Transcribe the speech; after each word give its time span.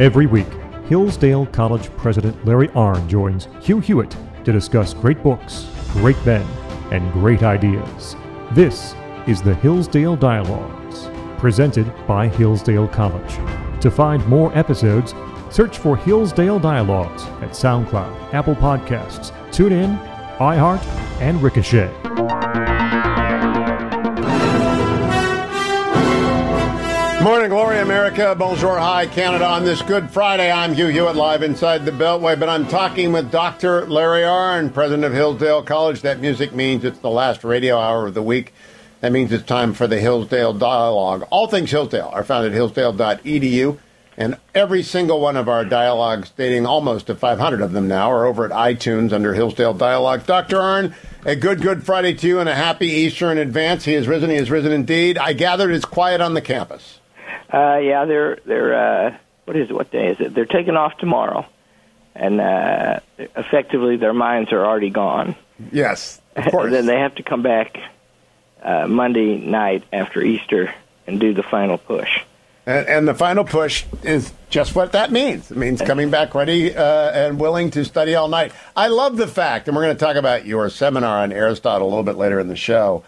Every 0.00 0.24
week, 0.24 0.46
Hillsdale 0.86 1.44
College 1.44 1.94
President 1.98 2.46
Larry 2.46 2.68
Arnn 2.68 3.06
joins 3.06 3.48
Hugh 3.60 3.80
Hewitt 3.80 4.16
to 4.44 4.50
discuss 4.50 4.94
great 4.94 5.22
books, 5.22 5.68
great 5.92 6.16
men, 6.24 6.40
and 6.90 7.12
great 7.12 7.42
ideas. 7.42 8.16
This 8.52 8.94
is 9.26 9.42
the 9.42 9.54
Hillsdale 9.56 10.16
Dialogues, 10.16 11.10
presented 11.38 11.92
by 12.06 12.28
Hillsdale 12.28 12.88
College. 12.88 13.34
To 13.82 13.90
find 13.90 14.26
more 14.26 14.56
episodes, 14.56 15.12
search 15.50 15.76
for 15.76 15.98
Hillsdale 15.98 16.58
Dialogues 16.58 17.24
at 17.42 17.50
SoundCloud, 17.50 18.32
Apple 18.32 18.54
Podcasts, 18.54 19.32
TuneIn, 19.50 20.00
iHeart, 20.38 20.82
and 21.20 21.42
Ricochet. 21.42 21.92
America. 28.10 28.36
Bonjour, 28.36 28.76
hi, 28.76 29.06
Canada. 29.06 29.46
On 29.46 29.64
this 29.64 29.82
Good 29.82 30.10
Friday, 30.10 30.50
I'm 30.50 30.74
Hugh 30.74 30.88
Hewitt, 30.88 31.14
live 31.14 31.44
inside 31.44 31.84
the 31.84 31.92
Beltway, 31.92 32.38
but 32.38 32.48
I'm 32.48 32.66
talking 32.66 33.12
with 33.12 33.30
Dr. 33.30 33.86
Larry 33.86 34.22
Arnn, 34.22 34.74
president 34.74 35.04
of 35.04 35.12
Hillsdale 35.12 35.62
College. 35.62 36.02
That 36.02 36.18
music 36.18 36.52
means 36.52 36.84
it's 36.84 36.98
the 36.98 37.10
last 37.10 37.44
radio 37.44 37.78
hour 37.78 38.08
of 38.08 38.14
the 38.14 38.22
week. 38.22 38.52
That 39.00 39.12
means 39.12 39.30
it's 39.30 39.44
time 39.44 39.74
for 39.74 39.86
the 39.86 40.00
Hillsdale 40.00 40.54
Dialogue. 40.54 41.28
All 41.30 41.46
things 41.46 41.70
Hillsdale 41.70 42.10
are 42.12 42.24
found 42.24 42.46
at 42.46 42.52
hillsdale.edu, 42.52 43.78
and 44.16 44.36
every 44.56 44.82
single 44.82 45.20
one 45.20 45.36
of 45.36 45.48
our 45.48 45.64
dialogues, 45.64 46.30
dating 46.30 46.66
almost 46.66 47.06
to 47.06 47.14
500 47.14 47.60
of 47.60 47.70
them 47.70 47.86
now, 47.86 48.10
are 48.10 48.26
over 48.26 48.44
at 48.44 48.50
iTunes 48.50 49.12
under 49.12 49.34
Hillsdale 49.34 49.74
Dialogue. 49.74 50.26
Dr. 50.26 50.56
Arnn, 50.56 50.94
a 51.24 51.36
good 51.36 51.62
Good 51.62 51.84
Friday 51.84 52.14
to 52.14 52.26
you 52.26 52.40
and 52.40 52.48
a 52.48 52.56
happy 52.56 52.88
Easter 52.88 53.30
in 53.30 53.38
advance. 53.38 53.84
He 53.84 53.92
has 53.92 54.08
risen, 54.08 54.30
he 54.30 54.36
has 54.36 54.50
risen 54.50 54.72
indeed. 54.72 55.16
I 55.16 55.32
gather 55.32 55.70
it's 55.70 55.84
quiet 55.84 56.20
on 56.20 56.34
the 56.34 56.40
campus. 56.40 56.99
Uh, 57.52 57.78
yeah, 57.78 58.04
they're 58.04 58.38
they're 58.44 58.74
uh, 58.74 59.16
what 59.44 59.56
is 59.56 59.70
it? 59.70 59.72
What 59.72 59.90
day 59.90 60.08
is 60.08 60.20
it? 60.20 60.34
They're 60.34 60.46
taking 60.46 60.76
off 60.76 60.96
tomorrow, 60.98 61.46
and 62.14 62.40
uh, 62.40 63.00
effectively 63.18 63.96
their 63.96 64.12
minds 64.12 64.52
are 64.52 64.64
already 64.64 64.90
gone. 64.90 65.34
Yes, 65.72 66.20
of 66.36 66.44
course. 66.46 66.64
and 66.66 66.74
then 66.74 66.86
they 66.86 66.98
have 66.98 67.16
to 67.16 67.22
come 67.22 67.42
back 67.42 67.76
uh, 68.62 68.86
Monday 68.86 69.38
night 69.38 69.84
after 69.92 70.22
Easter 70.22 70.72
and 71.06 71.18
do 71.18 71.34
the 71.34 71.42
final 71.42 71.78
push. 71.78 72.20
And, 72.66 72.86
and 72.86 73.08
the 73.08 73.14
final 73.14 73.44
push 73.44 73.84
is 74.04 74.32
just 74.48 74.74
what 74.74 74.92
that 74.92 75.10
means. 75.10 75.50
It 75.50 75.56
means 75.56 75.80
coming 75.80 76.10
back 76.10 76.34
ready 76.34 76.74
uh, 76.74 77.10
and 77.10 77.40
willing 77.40 77.70
to 77.72 77.84
study 77.84 78.14
all 78.14 78.28
night. 78.28 78.52
I 78.76 78.88
love 78.88 79.16
the 79.16 79.26
fact, 79.26 79.66
and 79.66 79.76
we're 79.76 79.84
going 79.84 79.96
to 79.96 80.04
talk 80.04 80.16
about 80.16 80.46
your 80.46 80.68
seminar 80.70 81.20
on 81.20 81.32
Aristotle 81.32 81.88
a 81.88 81.90
little 81.90 82.04
bit 82.04 82.16
later 82.16 82.38
in 82.38 82.48
the 82.48 82.56
show. 82.56 83.02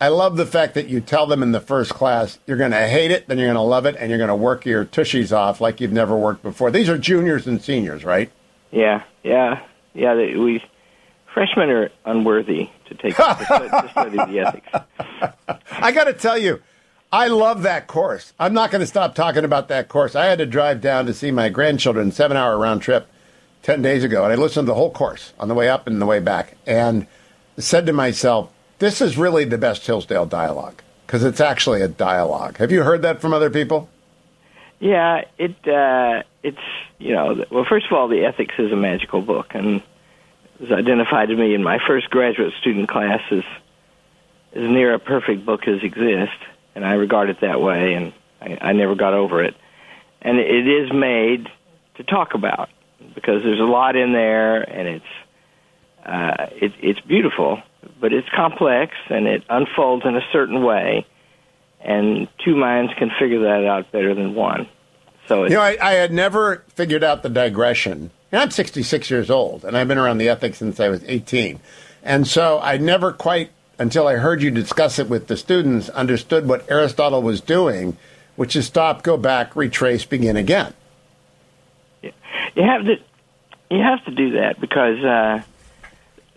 I 0.00 0.08
love 0.08 0.38
the 0.38 0.46
fact 0.46 0.74
that 0.74 0.88
you 0.88 1.02
tell 1.02 1.26
them 1.26 1.42
in 1.42 1.52
the 1.52 1.60
first 1.60 1.92
class 1.92 2.38
you're 2.46 2.56
going 2.56 2.70
to 2.70 2.88
hate 2.88 3.10
it, 3.10 3.28
then 3.28 3.36
you're 3.36 3.48
going 3.48 3.56
to 3.56 3.60
love 3.60 3.84
it, 3.84 3.96
and 3.98 4.08
you're 4.08 4.18
going 4.18 4.28
to 4.28 4.34
work 4.34 4.64
your 4.64 4.86
tushies 4.86 5.36
off 5.36 5.60
like 5.60 5.80
you've 5.80 5.92
never 5.92 6.16
worked 6.16 6.42
before. 6.42 6.70
These 6.70 6.88
are 6.88 6.96
juniors 6.96 7.46
and 7.46 7.60
seniors, 7.60 8.02
right? 8.02 8.30
Yeah, 8.70 9.02
yeah, 9.22 9.62
yeah. 9.92 10.14
They, 10.14 10.36
we 10.36 10.62
freshmen 11.34 11.68
are 11.68 11.90
unworthy 12.06 12.70
to 12.86 12.94
take 12.94 13.14
to, 13.14 13.88
study, 13.90 14.16
the 14.16 14.38
ethics. 14.40 14.68
I 15.70 15.92
got 15.92 16.04
to 16.04 16.14
tell 16.14 16.38
you, 16.38 16.62
I 17.12 17.28
love 17.28 17.62
that 17.62 17.86
course. 17.86 18.32
I'm 18.38 18.54
not 18.54 18.70
going 18.70 18.80
to 18.80 18.86
stop 18.86 19.14
talking 19.14 19.44
about 19.44 19.68
that 19.68 19.88
course. 19.88 20.16
I 20.16 20.26
had 20.26 20.38
to 20.38 20.46
drive 20.46 20.80
down 20.80 21.06
to 21.06 21.14
see 21.14 21.30
my 21.30 21.50
grandchildren, 21.50 22.10
seven 22.10 22.38
hour 22.38 22.56
round 22.56 22.80
trip, 22.80 23.06
ten 23.62 23.82
days 23.82 24.02
ago, 24.02 24.24
and 24.24 24.32
I 24.32 24.36
listened 24.36 24.66
to 24.66 24.70
the 24.70 24.76
whole 24.76 24.92
course 24.92 25.34
on 25.38 25.48
the 25.48 25.54
way 25.54 25.68
up 25.68 25.86
and 25.86 26.00
the 26.00 26.06
way 26.06 26.20
back, 26.20 26.56
and 26.66 27.06
said 27.58 27.84
to 27.84 27.92
myself 27.92 28.50
this 28.80 29.00
is 29.00 29.16
really 29.16 29.44
the 29.44 29.58
best 29.58 29.86
Hillsdale 29.86 30.26
dialogue 30.26 30.82
because 31.06 31.22
it's 31.22 31.40
actually 31.40 31.82
a 31.82 31.88
dialogue. 31.88 32.56
Have 32.56 32.72
you 32.72 32.82
heard 32.82 33.02
that 33.02 33.20
from 33.20 33.32
other 33.32 33.50
people? 33.50 33.88
Yeah, 34.80 35.24
it 35.38 35.54
uh, 35.68 36.22
it's 36.42 36.58
you 36.98 37.14
know 37.14 37.44
well 37.50 37.66
first 37.68 37.86
of 37.86 37.92
all 37.92 38.08
the 38.08 38.24
ethics 38.24 38.54
is 38.58 38.72
a 38.72 38.76
magical 38.76 39.20
book 39.22 39.54
and 39.54 39.76
it 39.76 40.60
was 40.60 40.72
identified 40.72 41.28
to 41.28 41.36
me 41.36 41.54
in 41.54 41.62
my 41.62 41.78
first 41.86 42.10
graduate 42.10 42.54
student 42.60 42.88
class 42.88 43.20
as 43.30 43.44
as 44.54 44.68
near 44.68 44.94
a 44.94 44.98
perfect 44.98 45.44
book 45.44 45.68
as 45.68 45.82
exists 45.82 46.34
and 46.74 46.84
I 46.84 46.94
regard 46.94 47.30
it 47.30 47.40
that 47.40 47.60
way 47.60 47.94
and 47.94 48.12
I, 48.40 48.70
I 48.70 48.72
never 48.72 48.94
got 48.94 49.12
over 49.12 49.44
it 49.44 49.54
and 50.22 50.38
it 50.38 50.66
is 50.66 50.92
made 50.92 51.48
to 51.96 52.04
talk 52.04 52.34
about 52.34 52.70
because 53.14 53.42
there's 53.42 53.60
a 53.60 53.64
lot 53.64 53.96
in 53.96 54.12
there 54.12 54.62
and 54.62 54.88
it's 54.88 55.04
uh, 56.04 56.46
it, 56.52 56.72
it's 56.80 57.00
beautiful 57.00 57.62
but 58.00 58.12
it's 58.12 58.28
complex 58.34 58.94
and 59.08 59.26
it 59.26 59.42
unfolds 59.48 60.04
in 60.04 60.16
a 60.16 60.22
certain 60.32 60.62
way, 60.62 61.06
and 61.80 62.28
two 62.44 62.56
minds 62.56 62.92
can 62.98 63.10
figure 63.18 63.40
that 63.40 63.66
out 63.66 63.90
better 63.92 64.14
than 64.14 64.34
one. 64.34 64.68
So 65.26 65.44
you 65.44 65.50
know, 65.50 65.60
I, 65.60 65.76
I 65.80 65.92
had 65.92 66.12
never 66.12 66.64
figured 66.68 67.04
out 67.04 67.22
the 67.22 67.28
digression. 67.28 68.10
And 68.32 68.40
I'm 68.40 68.50
66 68.50 69.10
years 69.10 69.30
old, 69.30 69.64
and 69.64 69.76
I've 69.76 69.88
been 69.88 69.98
around 69.98 70.18
the 70.18 70.28
ethics 70.28 70.58
since 70.58 70.78
I 70.78 70.88
was 70.88 71.02
18, 71.04 71.58
and 72.02 72.26
so 72.26 72.60
I 72.60 72.76
never 72.76 73.12
quite, 73.12 73.50
until 73.78 74.06
I 74.06 74.16
heard 74.16 74.40
you 74.42 74.50
discuss 74.50 74.98
it 74.98 75.08
with 75.08 75.26
the 75.26 75.36
students, 75.36 75.88
understood 75.88 76.46
what 76.46 76.70
Aristotle 76.70 77.22
was 77.22 77.40
doing, 77.40 77.96
which 78.36 78.54
is 78.54 78.66
stop, 78.66 79.02
go 79.02 79.16
back, 79.16 79.56
retrace, 79.56 80.04
begin 80.04 80.36
again. 80.36 80.74
You 82.02 82.12
have 82.62 82.84
to, 82.84 82.96
you 83.70 83.82
have 83.82 84.04
to 84.04 84.10
do 84.12 84.32
that 84.32 84.60
because. 84.60 85.02
Uh, 85.04 85.42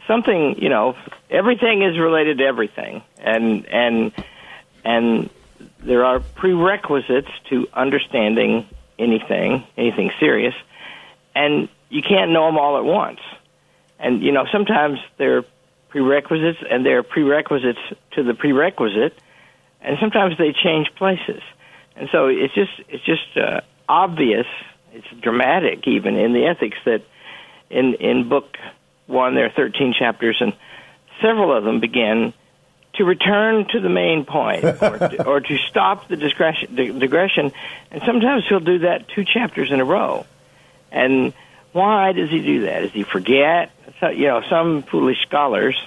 something 0.07 0.55
you 0.61 0.69
know 0.69 0.95
everything 1.33 1.81
is 1.83 1.99
related 1.99 2.37
to 2.37 2.45
everything. 2.45 3.03
And 3.17 3.65
and 3.65 4.11
and 4.85 5.29
there 5.79 6.05
are 6.05 6.19
prerequisites 6.19 7.29
to 7.49 7.67
understanding 7.73 8.67
anything 8.99 9.65
anything 9.77 10.11
serious. 10.19 10.53
And 11.35 11.67
you 11.89 12.01
can't 12.01 12.31
know 12.31 12.45
them 12.45 12.57
all 12.57 12.77
at 12.77 12.85
once. 12.85 13.19
And 13.99 14.21
you 14.21 14.31
know 14.31 14.45
sometimes 14.51 14.99
there 15.17 15.37
are 15.37 15.45
prerequisites 15.89 16.59
and 16.69 16.85
there 16.85 16.99
are 16.99 17.03
prerequisites 17.03 17.79
to 18.11 18.23
the 18.23 18.33
prerequisite. 18.33 19.17
And 19.81 19.97
sometimes 19.99 20.37
they 20.37 20.53
change 20.53 20.87
places. 20.95 21.41
And 21.95 22.07
so 22.11 22.27
it's 22.27 22.53
just 22.53 22.71
it's 22.87 23.03
just 23.03 23.37
uh, 23.37 23.61
obvious 23.89 24.47
it's 24.93 25.07
dramatic 25.21 25.87
even 25.87 26.15
in 26.15 26.33
the 26.33 26.45
ethics 26.45 26.77
that 26.85 27.01
in 27.69 27.95
in 27.95 28.29
book 28.29 28.57
one. 29.07 29.35
There 29.35 29.45
are 29.45 29.51
13 29.51 29.93
chapters, 29.97 30.37
and 30.39 30.53
several 31.23 31.55
of 31.55 31.63
them 31.63 31.79
begin 31.79 32.33
to 32.95 33.05
return 33.05 33.65
to 33.69 33.79
the 33.79 33.89
main 33.89 34.25
point 34.25 34.63
or, 34.81 34.97
to, 34.99 35.27
or 35.27 35.39
to 35.39 35.57
stop 35.69 36.07
the 36.07 36.15
digression, 36.15 36.75
digression. 36.75 37.51
And 37.89 38.03
sometimes 38.05 38.43
he'll 38.47 38.59
do 38.59 38.79
that 38.79 39.07
two 39.07 39.25
chapters 39.25 39.71
in 39.71 39.79
a 39.79 39.85
row. 39.85 40.27
And 40.91 41.33
why 41.71 42.11
does 42.11 42.29
he 42.29 42.41
do 42.41 42.61
that? 42.65 42.81
Does 42.81 42.91
he 42.91 43.03
forget? 43.03 43.71
So, 43.99 44.09
you 44.09 44.27
know, 44.27 44.43
some 44.47 44.83
foolish 44.83 45.17
scholars 45.23 45.81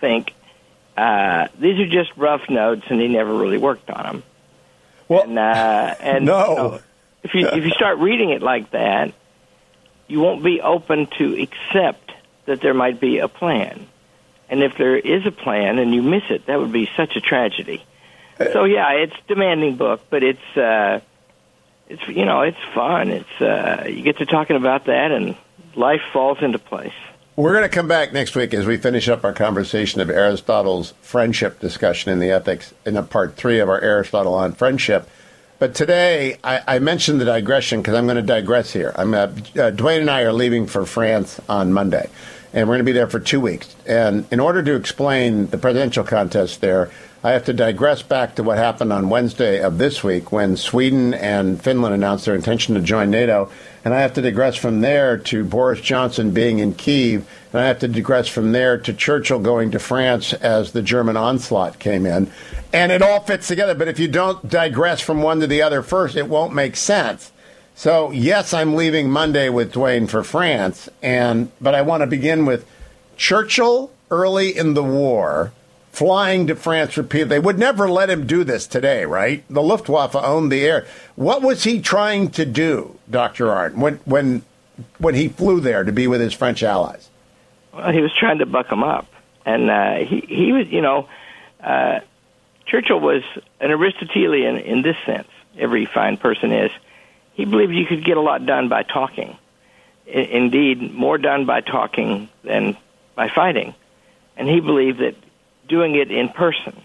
think 0.00 0.32
uh, 0.96 1.48
these 1.58 1.80
are 1.80 1.88
just 1.88 2.16
rough 2.16 2.48
notes, 2.48 2.82
and 2.88 3.00
he 3.00 3.08
never 3.08 3.34
really 3.34 3.58
worked 3.58 3.90
on 3.90 4.02
them. 4.04 4.22
Well, 5.08 5.22
and, 5.24 5.38
uh, 5.38 5.94
and 5.98 6.24
no. 6.26 6.54
Know, 6.54 6.80
if 7.22 7.34
you 7.34 7.46
if 7.48 7.64
you 7.64 7.70
start 7.70 7.98
reading 7.98 8.30
it 8.30 8.40
like 8.40 8.70
that, 8.70 9.12
you 10.08 10.20
won't 10.20 10.42
be 10.42 10.60
open 10.60 11.06
to 11.18 11.42
accept 11.42 12.12
that 12.46 12.60
there 12.60 12.74
might 12.74 13.00
be 13.00 13.18
a 13.18 13.28
plan. 13.28 13.86
And 14.50 14.62
if 14.62 14.76
there 14.76 14.96
is 14.96 15.24
a 15.24 15.30
plan 15.30 15.78
and 15.78 15.94
you 15.94 16.02
miss 16.02 16.24
it, 16.28 16.46
that 16.46 16.58
would 16.58 16.72
be 16.72 16.90
such 16.96 17.16
a 17.16 17.20
tragedy. 17.20 17.82
So 18.52 18.64
yeah, 18.64 18.92
it's 18.92 19.14
a 19.14 19.28
demanding 19.28 19.76
book, 19.76 20.00
but 20.10 20.22
it's 20.22 20.56
uh 20.56 21.00
it's 21.88 22.06
you 22.08 22.24
know, 22.24 22.42
it's 22.42 22.58
fun. 22.74 23.10
It's 23.10 23.40
uh 23.40 23.84
you 23.86 24.02
get 24.02 24.18
to 24.18 24.26
talking 24.26 24.56
about 24.56 24.86
that 24.86 25.12
and 25.12 25.36
life 25.74 26.00
falls 26.12 26.38
into 26.42 26.58
place. 26.58 26.92
We're 27.36 27.52
going 27.52 27.68
to 27.68 27.74
come 27.74 27.88
back 27.88 28.12
next 28.12 28.34
week 28.34 28.52
as 28.52 28.66
we 28.66 28.76
finish 28.76 29.08
up 29.08 29.24
our 29.24 29.32
conversation 29.32 30.00
of 30.00 30.10
Aristotle's 30.10 30.92
friendship 31.00 31.60
discussion 31.60 32.12
in 32.12 32.18
the 32.18 32.30
ethics 32.30 32.74
in 32.84 32.96
a 32.96 33.02
part 33.02 33.36
three 33.36 33.60
of 33.60 33.68
our 33.68 33.80
Aristotle 33.80 34.34
on 34.34 34.52
friendship. 34.52 35.08
But 35.58 35.74
today, 35.74 36.38
I, 36.42 36.62
I 36.66 36.78
mentioned 36.80 37.20
the 37.20 37.24
digression 37.24 37.80
because 37.80 37.94
I'm 37.94 38.06
going 38.06 38.16
to 38.16 38.22
digress 38.22 38.72
here. 38.72 38.92
I'm 38.96 39.14
uh, 39.14 39.26
Duane 39.26 40.00
and 40.00 40.10
I 40.10 40.22
are 40.22 40.32
leaving 40.32 40.66
for 40.66 40.84
France 40.84 41.40
on 41.48 41.72
Monday, 41.72 42.10
and 42.52 42.68
we're 42.68 42.74
going 42.74 42.78
to 42.78 42.84
be 42.84 42.92
there 42.92 43.06
for 43.06 43.20
two 43.20 43.40
weeks. 43.40 43.74
And 43.86 44.26
in 44.32 44.40
order 44.40 44.62
to 44.62 44.74
explain 44.74 45.46
the 45.48 45.58
presidential 45.58 46.04
contest 46.04 46.60
there, 46.60 46.90
I 47.22 47.32
have 47.32 47.44
to 47.44 47.52
digress 47.52 48.02
back 48.02 48.36
to 48.36 48.42
what 48.42 48.56
happened 48.56 48.94
on 48.94 49.10
Wednesday 49.10 49.60
of 49.60 49.76
this 49.76 50.02
week 50.02 50.32
when 50.32 50.56
Sweden 50.56 51.12
and 51.12 51.62
Finland 51.62 51.94
announced 51.94 52.24
their 52.24 52.34
intention 52.34 52.74
to 52.76 52.80
join 52.80 53.10
NATO. 53.10 53.50
And 53.84 53.92
I 53.92 54.00
have 54.00 54.14
to 54.14 54.22
digress 54.22 54.56
from 54.56 54.80
there 54.80 55.18
to 55.18 55.44
Boris 55.44 55.82
Johnson 55.82 56.30
being 56.30 56.60
in 56.60 56.74
Kiev. 56.74 57.28
And 57.52 57.60
I 57.60 57.66
have 57.66 57.78
to 57.80 57.88
digress 57.88 58.26
from 58.26 58.52
there 58.52 58.78
to 58.78 58.94
Churchill 58.94 59.38
going 59.38 59.70
to 59.72 59.78
France 59.78 60.32
as 60.32 60.72
the 60.72 60.80
German 60.80 61.18
onslaught 61.18 61.78
came 61.78 62.06
in. 62.06 62.30
And 62.72 62.90
it 62.90 63.02
all 63.02 63.20
fits 63.20 63.48
together. 63.48 63.74
But 63.74 63.88
if 63.88 63.98
you 63.98 64.08
don't 64.08 64.48
digress 64.48 65.00
from 65.00 65.20
one 65.20 65.40
to 65.40 65.46
the 65.46 65.60
other 65.60 65.82
first, 65.82 66.16
it 66.16 66.26
won't 66.26 66.54
make 66.54 66.74
sense. 66.74 67.32
So 67.80 68.10
yes, 68.10 68.52
I'm 68.52 68.74
leaving 68.74 69.08
Monday 69.08 69.48
with 69.48 69.72
Duane 69.72 70.06
for 70.06 70.22
France, 70.22 70.90
and 71.02 71.50
but 71.62 71.74
I 71.74 71.80
want 71.80 72.02
to 72.02 72.06
begin 72.06 72.44
with 72.44 72.66
Churchill 73.16 73.90
early 74.10 74.54
in 74.54 74.74
the 74.74 74.82
war 74.82 75.54
flying 75.90 76.46
to 76.48 76.56
France 76.56 76.98
repeatedly. 76.98 77.36
They 77.36 77.40
would 77.40 77.58
never 77.58 77.88
let 77.88 78.10
him 78.10 78.26
do 78.26 78.44
this 78.44 78.66
today, 78.66 79.06
right? 79.06 79.44
The 79.48 79.62
Luftwaffe 79.62 80.14
owned 80.14 80.52
the 80.52 80.62
air. 80.62 80.86
What 81.16 81.40
was 81.40 81.64
he 81.64 81.80
trying 81.80 82.28
to 82.32 82.44
do, 82.44 82.98
Dr. 83.08 83.46
Arnn, 83.46 83.76
when, 83.76 83.94
when, 84.04 84.42
when 84.98 85.14
he 85.14 85.28
flew 85.28 85.60
there 85.60 85.82
to 85.82 85.90
be 85.90 86.06
with 86.06 86.20
his 86.20 86.34
French 86.34 86.62
allies? 86.62 87.08
Well, 87.72 87.92
he 87.92 88.02
was 88.02 88.12
trying 88.14 88.40
to 88.40 88.46
buck 88.46 88.68
them 88.68 88.84
up. 88.84 89.06
And 89.46 89.70
uh, 89.70 89.94
he, 90.04 90.20
he 90.20 90.52
was, 90.52 90.68
you 90.68 90.82
know, 90.82 91.08
uh, 91.64 92.00
Churchill 92.66 93.00
was 93.00 93.22
an 93.58 93.70
Aristotelian 93.70 94.58
in 94.58 94.82
this 94.82 94.98
sense. 95.06 95.28
Every 95.56 95.86
fine 95.86 96.18
person 96.18 96.52
is. 96.52 96.70
He 97.40 97.46
believed 97.46 97.72
you 97.72 97.86
could 97.86 98.04
get 98.04 98.18
a 98.18 98.20
lot 98.20 98.44
done 98.44 98.68
by 98.68 98.82
talking. 98.82 99.34
I- 100.06 100.18
indeed, 100.18 100.92
more 100.92 101.16
done 101.16 101.46
by 101.46 101.62
talking 101.62 102.28
than 102.44 102.76
by 103.14 103.30
fighting. 103.30 103.74
And 104.36 104.46
he 104.46 104.60
believed 104.60 104.98
that 104.98 105.14
doing 105.66 105.94
it 105.94 106.10
in 106.10 106.28
person, 106.28 106.76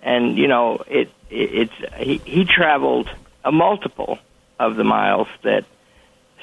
and 0.00 0.38
you 0.38 0.46
know, 0.46 0.84
it, 0.86 1.10
it 1.28 1.70
it's 1.72 1.94
he, 1.96 2.18
he 2.24 2.44
traveled 2.44 3.10
a 3.44 3.50
multiple 3.50 4.20
of 4.60 4.76
the 4.76 4.84
miles 4.84 5.26
that 5.42 5.64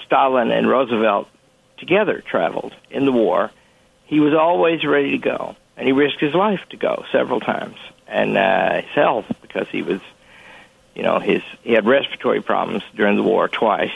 Stalin 0.05 0.51
and 0.51 0.67
Roosevelt 0.67 1.29
together 1.77 2.21
traveled 2.27 2.73
in 2.89 3.05
the 3.05 3.13
war. 3.13 3.49
He 4.07 4.19
was 4.19 4.33
always 4.33 4.83
ready 4.83 5.11
to 5.11 5.17
go, 5.19 5.55
and 5.77 5.87
he 5.87 5.93
risked 5.93 6.19
his 6.19 6.33
life 6.33 6.59
to 6.71 6.75
go 6.75 7.05
several 7.13 7.39
times, 7.39 7.77
and 8.07 8.37
uh, 8.37 8.81
his 8.81 8.91
health 8.93 9.25
because 9.41 9.69
he 9.69 9.83
was, 9.83 10.01
you 10.95 11.03
know, 11.03 11.19
his 11.19 11.41
he 11.63 11.73
had 11.73 11.85
respiratory 11.85 12.41
problems 12.41 12.83
during 12.95 13.15
the 13.15 13.23
war 13.23 13.47
twice, 13.47 13.93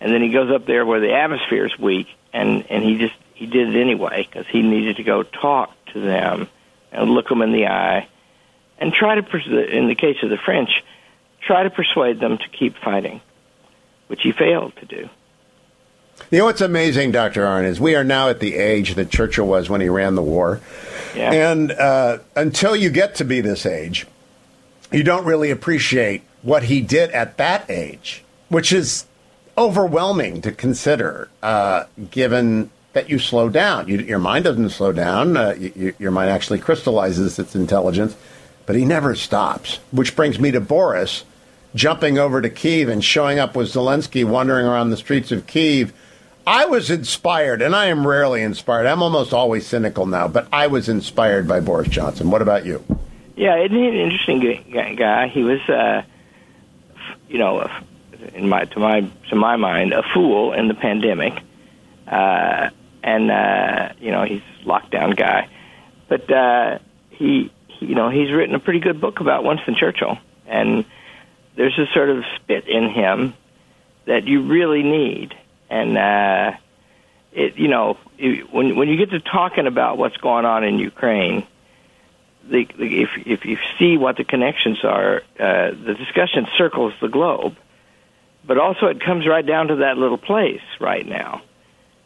and 0.00 0.12
then 0.12 0.22
he 0.22 0.30
goes 0.30 0.50
up 0.50 0.66
there 0.66 0.86
where 0.86 1.00
the 1.00 1.14
atmosphere 1.14 1.66
is 1.66 1.78
weak, 1.78 2.08
and 2.32 2.64
and 2.70 2.84
he 2.84 2.98
just 2.98 3.14
he 3.34 3.46
did 3.46 3.74
it 3.74 3.80
anyway 3.80 4.26
because 4.28 4.46
he 4.46 4.62
needed 4.62 4.96
to 4.96 5.02
go 5.02 5.22
talk 5.22 5.74
to 5.92 6.00
them 6.00 6.48
and 6.92 7.10
look 7.10 7.28
them 7.28 7.42
in 7.42 7.52
the 7.52 7.66
eye, 7.66 8.06
and 8.78 8.92
try 8.92 9.14
to, 9.14 9.22
pers- 9.22 9.46
in 9.46 9.88
the 9.88 9.94
case 9.94 10.16
of 10.22 10.30
the 10.30 10.36
French, 10.36 10.70
try 11.40 11.62
to 11.62 11.70
persuade 11.70 12.20
them 12.20 12.38
to 12.38 12.48
keep 12.48 12.76
fighting, 12.76 13.20
which 14.08 14.20
he 14.22 14.32
failed 14.32 14.76
to 14.76 14.86
do. 14.86 15.08
You 16.30 16.38
know 16.38 16.44
what's 16.44 16.60
amazing, 16.60 17.10
Dr. 17.10 17.42
Arnn, 17.42 17.64
is 17.64 17.80
we 17.80 17.94
are 17.94 18.04
now 18.04 18.28
at 18.28 18.40
the 18.40 18.54
age 18.56 18.94
that 18.94 19.10
Churchill 19.10 19.46
was 19.46 19.68
when 19.68 19.80
he 19.80 19.88
ran 19.88 20.14
the 20.14 20.22
war. 20.22 20.60
Yeah. 21.16 21.32
And 21.32 21.72
uh, 21.72 22.18
until 22.36 22.76
you 22.76 22.90
get 22.90 23.16
to 23.16 23.24
be 23.24 23.40
this 23.40 23.66
age, 23.66 24.06
you 24.92 25.02
don't 25.02 25.24
really 25.24 25.50
appreciate 25.50 26.22
what 26.42 26.64
he 26.64 26.80
did 26.80 27.10
at 27.10 27.36
that 27.38 27.68
age, 27.70 28.24
which 28.48 28.72
is 28.72 29.06
overwhelming 29.56 30.40
to 30.42 30.52
consider, 30.52 31.28
uh, 31.42 31.84
given 32.10 32.70
that 32.92 33.08
you 33.08 33.18
slow 33.18 33.48
down. 33.48 33.88
You, 33.88 33.98
your 33.98 34.18
mind 34.18 34.44
doesn't 34.44 34.70
slow 34.70 34.92
down. 34.92 35.36
Uh, 35.36 35.54
you, 35.58 35.94
your 35.98 36.10
mind 36.10 36.30
actually 36.30 36.58
crystallizes 36.58 37.38
its 37.38 37.54
intelligence, 37.54 38.16
but 38.66 38.76
he 38.76 38.84
never 38.84 39.14
stops. 39.14 39.78
Which 39.90 40.14
brings 40.16 40.38
me 40.38 40.50
to 40.50 40.60
Boris 40.60 41.24
jumping 41.74 42.18
over 42.18 42.42
to 42.42 42.50
Kiev 42.50 42.88
and 42.88 43.02
showing 43.02 43.38
up 43.38 43.56
with 43.56 43.72
Zelensky 43.72 44.24
wandering 44.24 44.66
around 44.66 44.90
the 44.90 44.96
streets 44.96 45.32
of 45.32 45.46
Kiev. 45.46 45.92
I 46.46 46.66
was 46.66 46.90
inspired, 46.90 47.62
and 47.62 47.74
I 47.74 47.86
am 47.86 48.06
rarely 48.06 48.42
inspired. 48.42 48.86
I'm 48.86 49.02
almost 49.02 49.32
always 49.32 49.66
cynical 49.66 50.06
now, 50.06 50.26
but 50.26 50.48
I 50.52 50.66
was 50.66 50.88
inspired 50.88 51.46
by 51.46 51.60
Boris 51.60 51.88
Johnson. 51.88 52.30
What 52.30 52.42
about 52.42 52.66
you? 52.66 52.84
Yeah, 53.36 53.56
isn't 53.64 53.76
he 53.76 53.88
an 53.88 53.94
interesting 53.94 54.96
guy? 54.96 55.28
He 55.28 55.42
was, 55.42 55.60
uh, 55.68 56.02
you 57.28 57.38
know, 57.38 57.68
in 58.34 58.48
my 58.48 58.64
to 58.66 58.78
my 58.78 59.00
to 59.30 59.36
my 59.36 59.56
mind, 59.56 59.92
a 59.92 60.02
fool 60.14 60.52
in 60.52 60.68
the 60.68 60.74
pandemic, 60.74 61.40
uh, 62.06 62.70
and 63.02 63.30
uh, 63.30 63.92
you 64.00 64.10
know 64.10 64.24
he's 64.24 64.42
lockdown 64.64 65.16
guy, 65.16 65.48
but 66.08 66.30
uh, 66.30 66.78
he, 67.10 67.50
he, 67.68 67.86
you 67.86 67.94
know, 67.94 68.10
he's 68.10 68.30
written 68.30 68.54
a 68.54 68.60
pretty 68.60 68.80
good 68.80 69.00
book 69.00 69.20
about 69.20 69.44
Winston 69.44 69.74
Churchill, 69.74 70.18
and 70.46 70.84
there's 71.56 71.78
a 71.78 71.86
sort 71.92 72.10
of 72.10 72.24
spit 72.36 72.68
in 72.68 72.90
him 72.90 73.34
that 74.04 74.24
you 74.24 74.42
really 74.42 74.82
need, 74.82 75.34
and 75.70 75.96
uh, 75.96 76.52
it, 77.32 77.56
you 77.56 77.68
know, 77.68 77.96
it, 78.18 78.52
when 78.52 78.76
when 78.76 78.88
you 78.88 78.96
get 78.98 79.10
to 79.10 79.20
talking 79.20 79.66
about 79.66 79.96
what's 79.96 80.16
going 80.18 80.44
on 80.44 80.64
in 80.64 80.78
Ukraine 80.78 81.46
the, 82.48 82.66
if 82.78 83.10
if 83.26 83.44
you 83.44 83.56
see 83.78 83.96
what 83.96 84.16
the 84.16 84.24
connections 84.24 84.84
are, 84.84 85.22
uh, 85.38 85.70
the 85.70 85.94
discussion 85.98 86.46
circles 86.56 86.92
the 87.00 87.08
globe, 87.08 87.56
but 88.44 88.58
also 88.58 88.86
it 88.86 89.00
comes 89.00 89.26
right 89.26 89.46
down 89.46 89.68
to 89.68 89.76
that 89.76 89.96
little 89.96 90.18
place 90.18 90.60
right 90.80 91.06
now, 91.06 91.42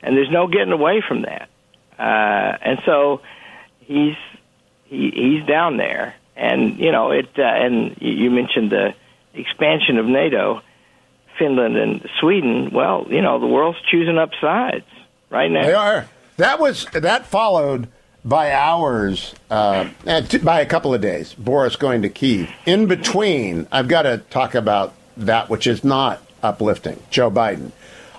and 0.02 0.16
there's 0.16 0.30
no 0.30 0.46
getting 0.46 0.72
away 0.72 1.02
from 1.06 1.22
that. 1.22 1.48
Uh, 1.98 2.56
and 2.62 2.78
so 2.84 3.22
he's 3.80 4.16
he, 4.84 5.10
he's 5.14 5.46
down 5.46 5.76
there, 5.76 6.14
and 6.36 6.78
you 6.78 6.92
know 6.92 7.10
it. 7.10 7.28
Uh, 7.38 7.42
and 7.42 7.96
you 8.00 8.12
you 8.12 8.30
mentioned 8.30 8.70
the 8.70 8.94
expansion 9.34 9.98
of 9.98 10.06
NATO, 10.06 10.62
Finland 11.38 11.76
and 11.76 12.08
Sweden. 12.20 12.70
Well, 12.72 13.06
you 13.08 13.22
know 13.22 13.40
the 13.40 13.46
world's 13.46 13.78
choosing 13.90 14.18
up 14.18 14.30
sides 14.40 14.86
right 15.30 15.50
now. 15.50 15.64
They 15.64 15.74
are. 15.74 16.08
That 16.36 16.60
was 16.60 16.84
that 16.92 17.26
followed 17.26 17.88
by 18.26 18.52
hours, 18.52 19.34
uh, 19.50 19.88
by 20.42 20.60
a 20.60 20.66
couple 20.66 20.92
of 20.92 21.00
days. 21.00 21.32
Boris 21.34 21.76
going 21.76 22.02
to 22.02 22.08
Kiev. 22.08 22.50
In 22.66 22.86
between, 22.86 23.68
I've 23.70 23.88
got 23.88 24.02
to 24.02 24.18
talk 24.30 24.54
about 24.54 24.92
that 25.16 25.48
which 25.48 25.66
is 25.66 25.84
not 25.84 26.20
uplifting. 26.42 27.00
Joe 27.08 27.30
Biden. 27.30 27.70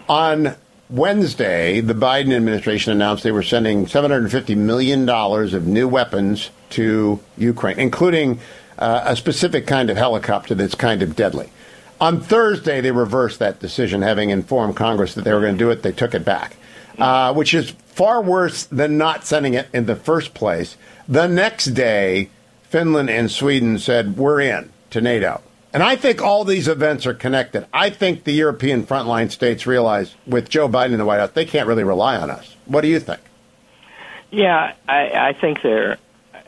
On 0.08 0.56
Wednesday, 0.90 1.82
the 1.82 1.94
Biden 1.94 2.34
administration 2.34 2.94
announced 2.94 3.24
they 3.24 3.32
were 3.34 3.44
sending 3.44 3.86
$750 3.86 4.56
million 4.56 5.08
of 5.10 5.68
new 5.68 5.88
weapons 5.88 6.50
to 6.72 7.20
Ukraine, 7.38 7.78
including 7.78 8.40
uh, 8.80 9.02
a 9.04 9.16
specific 9.16 9.68
kind 9.68 9.90
of 9.90 9.98
helicopter 9.98 10.56
that's 10.56 10.76
kind 10.76 11.02
of 11.02 11.18
deadly. 11.18 11.50
On 12.00 12.22
Thursday, 12.22 12.80
they 12.80 12.92
reversed 12.92 13.40
that 13.40 13.60
decision, 13.60 14.02
having 14.02 14.30
informed 14.30 14.78
Congress 14.78 15.16
that 15.16 15.24
they 15.24 15.34
were 15.34 15.42
going 15.42 15.56
to 15.56 15.60
do 15.60 15.72
it. 15.72 15.84
They 15.84 15.92
took 15.92 16.14
it 16.14 16.24
back, 16.24 16.56
uh, 16.98 17.34
which 17.34 17.54
is 17.54 17.72
far 17.72 18.22
worse 18.22 18.66
than 18.66 18.98
not 18.98 19.26
sending 19.26 19.54
it 19.54 19.68
in 19.74 19.86
the 19.86 19.96
first 19.96 20.34
place. 20.34 20.78
The 21.08 21.28
next 21.28 21.68
day, 21.68 22.30
Finland 22.64 23.10
and 23.10 23.32
Sweden 23.32 23.80
said, 23.80 24.18
We're 24.18 24.42
in 24.42 24.72
to 24.92 25.02
NATO. 25.02 25.42
And 25.74 25.84
I 25.84 25.96
think 25.96 26.22
all 26.22 26.44
these 26.44 26.68
events 26.68 27.06
are 27.06 27.14
connected. 27.14 27.68
I 27.74 27.90
think 27.90 28.24
the 28.24 28.34
European 28.34 28.84
frontline 28.84 29.32
states 29.32 29.68
realize 29.68 30.16
with 30.26 30.50
Joe 30.50 30.68
Biden 30.68 30.94
in 30.94 30.98
the 30.98 31.06
White 31.06 31.20
House, 31.20 31.32
they 31.32 31.46
can't 31.46 31.68
really 31.68 31.84
rely 31.84 32.16
on 32.16 32.32
us. 32.32 32.56
What 32.66 32.82
do 32.82 32.88
you 32.88 33.00
think? 33.00 33.20
Yeah, 34.32 34.74
I, 34.88 35.30
I 35.30 35.34
think 35.34 35.62
they're. 35.62 35.98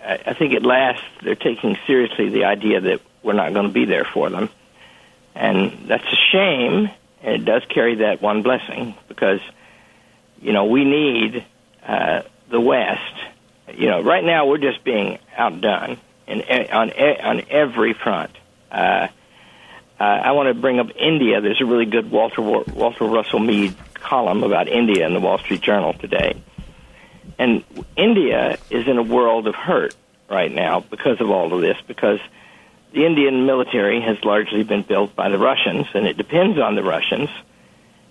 I 0.01 0.33
think 0.33 0.53
at 0.53 0.63
last 0.63 1.03
they're 1.21 1.35
taking 1.35 1.77
seriously 1.85 2.29
the 2.29 2.45
idea 2.45 2.79
that 2.79 3.01
we're 3.21 3.33
not 3.33 3.53
going 3.53 3.67
to 3.67 3.71
be 3.71 3.83
there 3.85 4.05
for 4.05 4.29
them, 4.29 4.49
and 5.35 5.87
that's 5.87 6.05
a 6.05 6.15
shame. 6.31 6.89
And 7.21 7.35
it 7.35 7.45
does 7.45 7.63
carry 7.67 7.95
that 7.95 8.21
one 8.21 8.41
blessing 8.41 8.95
because, 9.09 9.41
you 10.41 10.53
know, 10.53 10.65
we 10.65 10.85
need 10.85 11.45
uh, 11.85 12.21
the 12.49 12.59
West. 12.59 13.01
You 13.73 13.87
know, 13.87 14.01
right 14.01 14.23
now 14.23 14.47
we're 14.47 14.57
just 14.57 14.83
being 14.83 15.19
outdone 15.37 15.97
in 16.27 16.41
on 16.71 16.91
on 16.91 17.41
every 17.49 17.93
front. 17.93 18.31
Uh, 18.71 19.07
uh, 19.99 20.03
I 20.03 20.31
want 20.31 20.47
to 20.47 20.53
bring 20.53 20.79
up 20.79 20.87
India. 20.95 21.41
There's 21.41 21.61
a 21.61 21.65
really 21.65 21.85
good 21.85 22.09
Walter 22.09 22.41
Walter 22.41 23.05
Russell 23.05 23.39
Mead 23.39 23.75
column 23.95 24.43
about 24.43 24.67
India 24.67 25.05
in 25.05 25.13
the 25.13 25.19
Wall 25.19 25.37
Street 25.39 25.61
Journal 25.61 25.93
today. 25.93 26.41
And 27.37 27.63
India 27.95 28.57
is 28.69 28.87
in 28.87 28.97
a 28.97 29.03
world 29.03 29.47
of 29.47 29.55
hurt 29.55 29.95
right 30.29 30.51
now 30.51 30.79
because 30.81 31.19
of 31.21 31.29
all 31.29 31.53
of 31.53 31.61
this, 31.61 31.77
because 31.87 32.19
the 32.91 33.05
Indian 33.05 33.45
military 33.45 34.01
has 34.01 34.23
largely 34.23 34.63
been 34.63 34.83
built 34.83 35.15
by 35.15 35.29
the 35.29 35.37
Russians, 35.37 35.87
and 35.93 36.07
it 36.07 36.17
depends 36.17 36.57
on 36.57 36.75
the 36.75 36.83
Russians, 36.83 37.29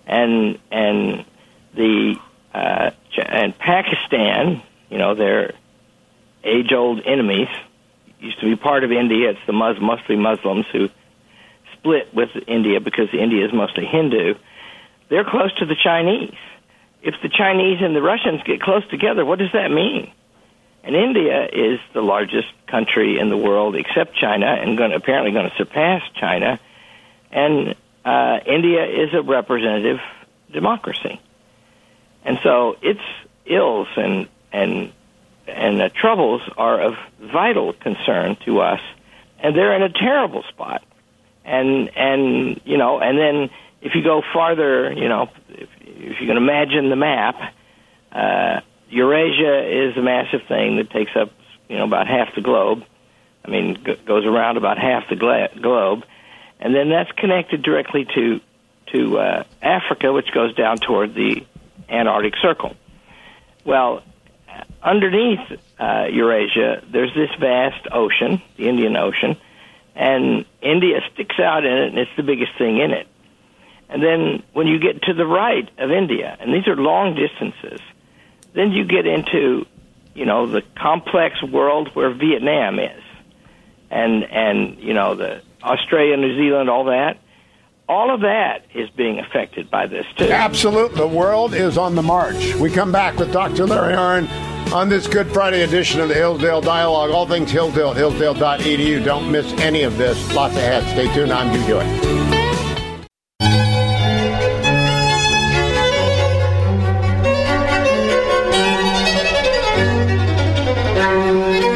and 0.05 0.59
and 0.71 1.25
the 1.73 2.15
uh, 2.53 2.91
and 3.17 3.57
Pakistan, 3.57 4.61
you 4.89 4.97
know, 4.97 5.15
they're 5.15 5.53
age-old 6.43 7.01
enemies. 7.05 7.47
Used 8.19 8.39
to 8.39 8.45
be 8.45 8.55
part 8.55 8.83
of 8.83 8.91
India. 8.91 9.31
It's 9.31 9.39
the 9.45 9.53
Mus- 9.53 9.79
mostly 9.79 10.15
Muslims 10.15 10.65
who 10.71 10.89
split 11.73 12.13
with 12.13 12.29
India 12.47 12.79
because 12.79 13.09
India 13.13 13.45
is 13.45 13.53
mostly 13.53 13.85
Hindu. 13.85 14.35
They're 15.09 15.23
close 15.23 15.53
to 15.55 15.65
the 15.65 15.75
Chinese. 15.75 16.35
If 17.01 17.15
the 17.21 17.29
Chinese 17.29 17.79
and 17.81 17.95
the 17.95 18.01
Russians 18.01 18.41
get 18.43 18.61
close 18.61 18.85
together, 18.89 19.25
what 19.25 19.39
does 19.39 19.51
that 19.53 19.71
mean? 19.71 20.11
And 20.83 20.95
India 20.95 21.47
is 21.51 21.79
the 21.93 22.01
largest 22.01 22.47
country 22.67 23.19
in 23.19 23.29
the 23.29 23.37
world, 23.37 23.75
except 23.75 24.15
China, 24.15 24.47
and 24.47 24.77
going 24.77 24.93
apparently 24.93 25.31
going 25.31 25.49
to 25.49 25.55
surpass 25.55 26.01
China. 26.15 26.59
And 27.31 27.75
uh, 28.03 28.39
India 28.45 28.85
is 28.85 29.13
a 29.13 29.21
representative 29.21 29.99
democracy, 30.51 31.19
and 32.23 32.39
so 32.43 32.77
its 32.81 33.01
ills 33.45 33.87
and 33.95 34.27
and 34.51 34.91
and 35.47 35.93
troubles 35.93 36.41
are 36.57 36.81
of 36.81 36.93
vital 37.19 37.73
concern 37.73 38.37
to 38.45 38.61
us, 38.61 38.81
and 39.39 39.55
they're 39.55 39.75
in 39.75 39.81
a 39.81 39.89
terrible 39.89 40.43
spot. 40.43 40.83
And 41.45 41.89
and 41.95 42.61
you 42.65 42.77
know, 42.77 42.99
and 42.99 43.17
then 43.17 43.49
if 43.81 43.95
you 43.95 44.03
go 44.03 44.21
farther, 44.33 44.91
you 44.91 45.07
know, 45.07 45.29
if, 45.49 45.69
if 45.81 46.21
you 46.21 46.27
can 46.27 46.37
imagine 46.37 46.89
the 46.89 46.95
map, 46.95 47.53
uh, 48.11 48.61
Eurasia 48.89 49.87
is 49.89 49.97
a 49.97 50.01
massive 50.01 50.41
thing 50.47 50.77
that 50.77 50.89
takes 50.89 51.15
up 51.15 51.31
you 51.69 51.77
know, 51.77 51.85
about 51.85 52.07
half 52.07 52.35
the 52.35 52.41
globe. 52.41 52.83
I 53.45 53.49
mean, 53.49 53.75
g- 53.85 53.95
goes 54.05 54.25
around 54.25 54.57
about 54.57 54.77
half 54.77 55.07
the 55.07 55.15
gla- 55.15 55.49
globe, 55.61 56.03
and 56.59 56.75
then 56.75 56.89
that's 56.89 57.11
connected 57.13 57.61
directly 57.61 58.05
to 58.15 58.41
to 58.87 59.19
uh, 59.19 59.43
Africa, 59.61 60.11
which 60.11 60.31
goes 60.33 60.53
down 60.55 60.77
toward 60.77 61.13
the 61.13 61.45
Antarctic 61.89 62.33
Circle. 62.41 62.75
Well, 63.65 64.03
underneath 64.81 65.39
uh, 65.79 66.05
Eurasia, 66.11 66.83
there's 66.91 67.13
this 67.13 67.29
vast 67.39 67.87
ocean, 67.91 68.41
the 68.57 68.67
Indian 68.67 68.95
Ocean, 68.95 69.37
and 69.95 70.45
India 70.61 71.01
sticks 71.13 71.39
out 71.39 71.65
in 71.65 71.73
it, 71.73 71.89
and 71.89 71.97
it's 71.97 72.11
the 72.15 72.23
biggest 72.23 72.57
thing 72.57 72.77
in 72.77 72.91
it. 72.91 73.07
And 73.89 74.03
then 74.03 74.43
when 74.53 74.67
you 74.67 74.79
get 74.79 75.01
to 75.03 75.13
the 75.13 75.25
right 75.25 75.67
of 75.77 75.91
India, 75.91 76.37
and 76.39 76.53
these 76.53 76.67
are 76.67 76.75
long 76.75 77.15
distances, 77.15 77.81
then 78.53 78.71
you 78.71 78.85
get 78.85 79.05
into, 79.05 79.65
you 80.13 80.25
know, 80.25 80.45
the 80.45 80.61
complex 80.77 81.41
world 81.41 81.89
where 81.95 82.11
Vietnam 82.13 82.79
is, 82.79 83.03
and 83.89 84.23
and 84.23 84.79
you 84.79 84.93
know 84.93 85.15
the 85.15 85.41
Australia, 85.63 86.17
New 86.17 86.35
Zealand, 86.37 86.69
all 86.69 86.85
that. 86.85 87.17
All 87.89 88.13
of 88.13 88.21
that 88.21 88.65
is 88.75 88.87
being 88.91 89.17
affected 89.17 89.71
by 89.71 89.87
this 89.87 90.05
too. 90.15 90.25
Absolutely. 90.25 90.95
The 90.95 91.07
world 91.07 91.55
is 91.55 91.75
on 91.75 91.95
the 91.95 92.03
march. 92.03 92.53
We 92.53 92.69
come 92.69 92.91
back 92.91 93.17
with 93.17 93.33
Dr. 93.33 93.65
Larry 93.65 93.95
Arnn 93.95 94.29
on 94.71 94.89
this 94.89 95.07
Good 95.07 95.27
Friday 95.33 95.63
edition 95.63 95.99
of 95.99 96.07
the 96.07 96.13
Hillsdale 96.13 96.61
Dialogue. 96.61 97.09
All 97.09 97.25
things 97.25 97.49
Hillsdale, 97.49 97.93
hillsdale.edu. 97.93 99.03
Don't 99.03 99.31
miss 99.31 99.51
any 99.53 99.81
of 99.81 99.97
this. 99.97 100.31
Lots 100.35 100.55
ahead. 100.55 100.83
Stay 100.89 101.11
tuned. 101.15 101.33
I'm 101.33 101.49
Hugh 101.49 101.61
Hewitt. 101.61 102.19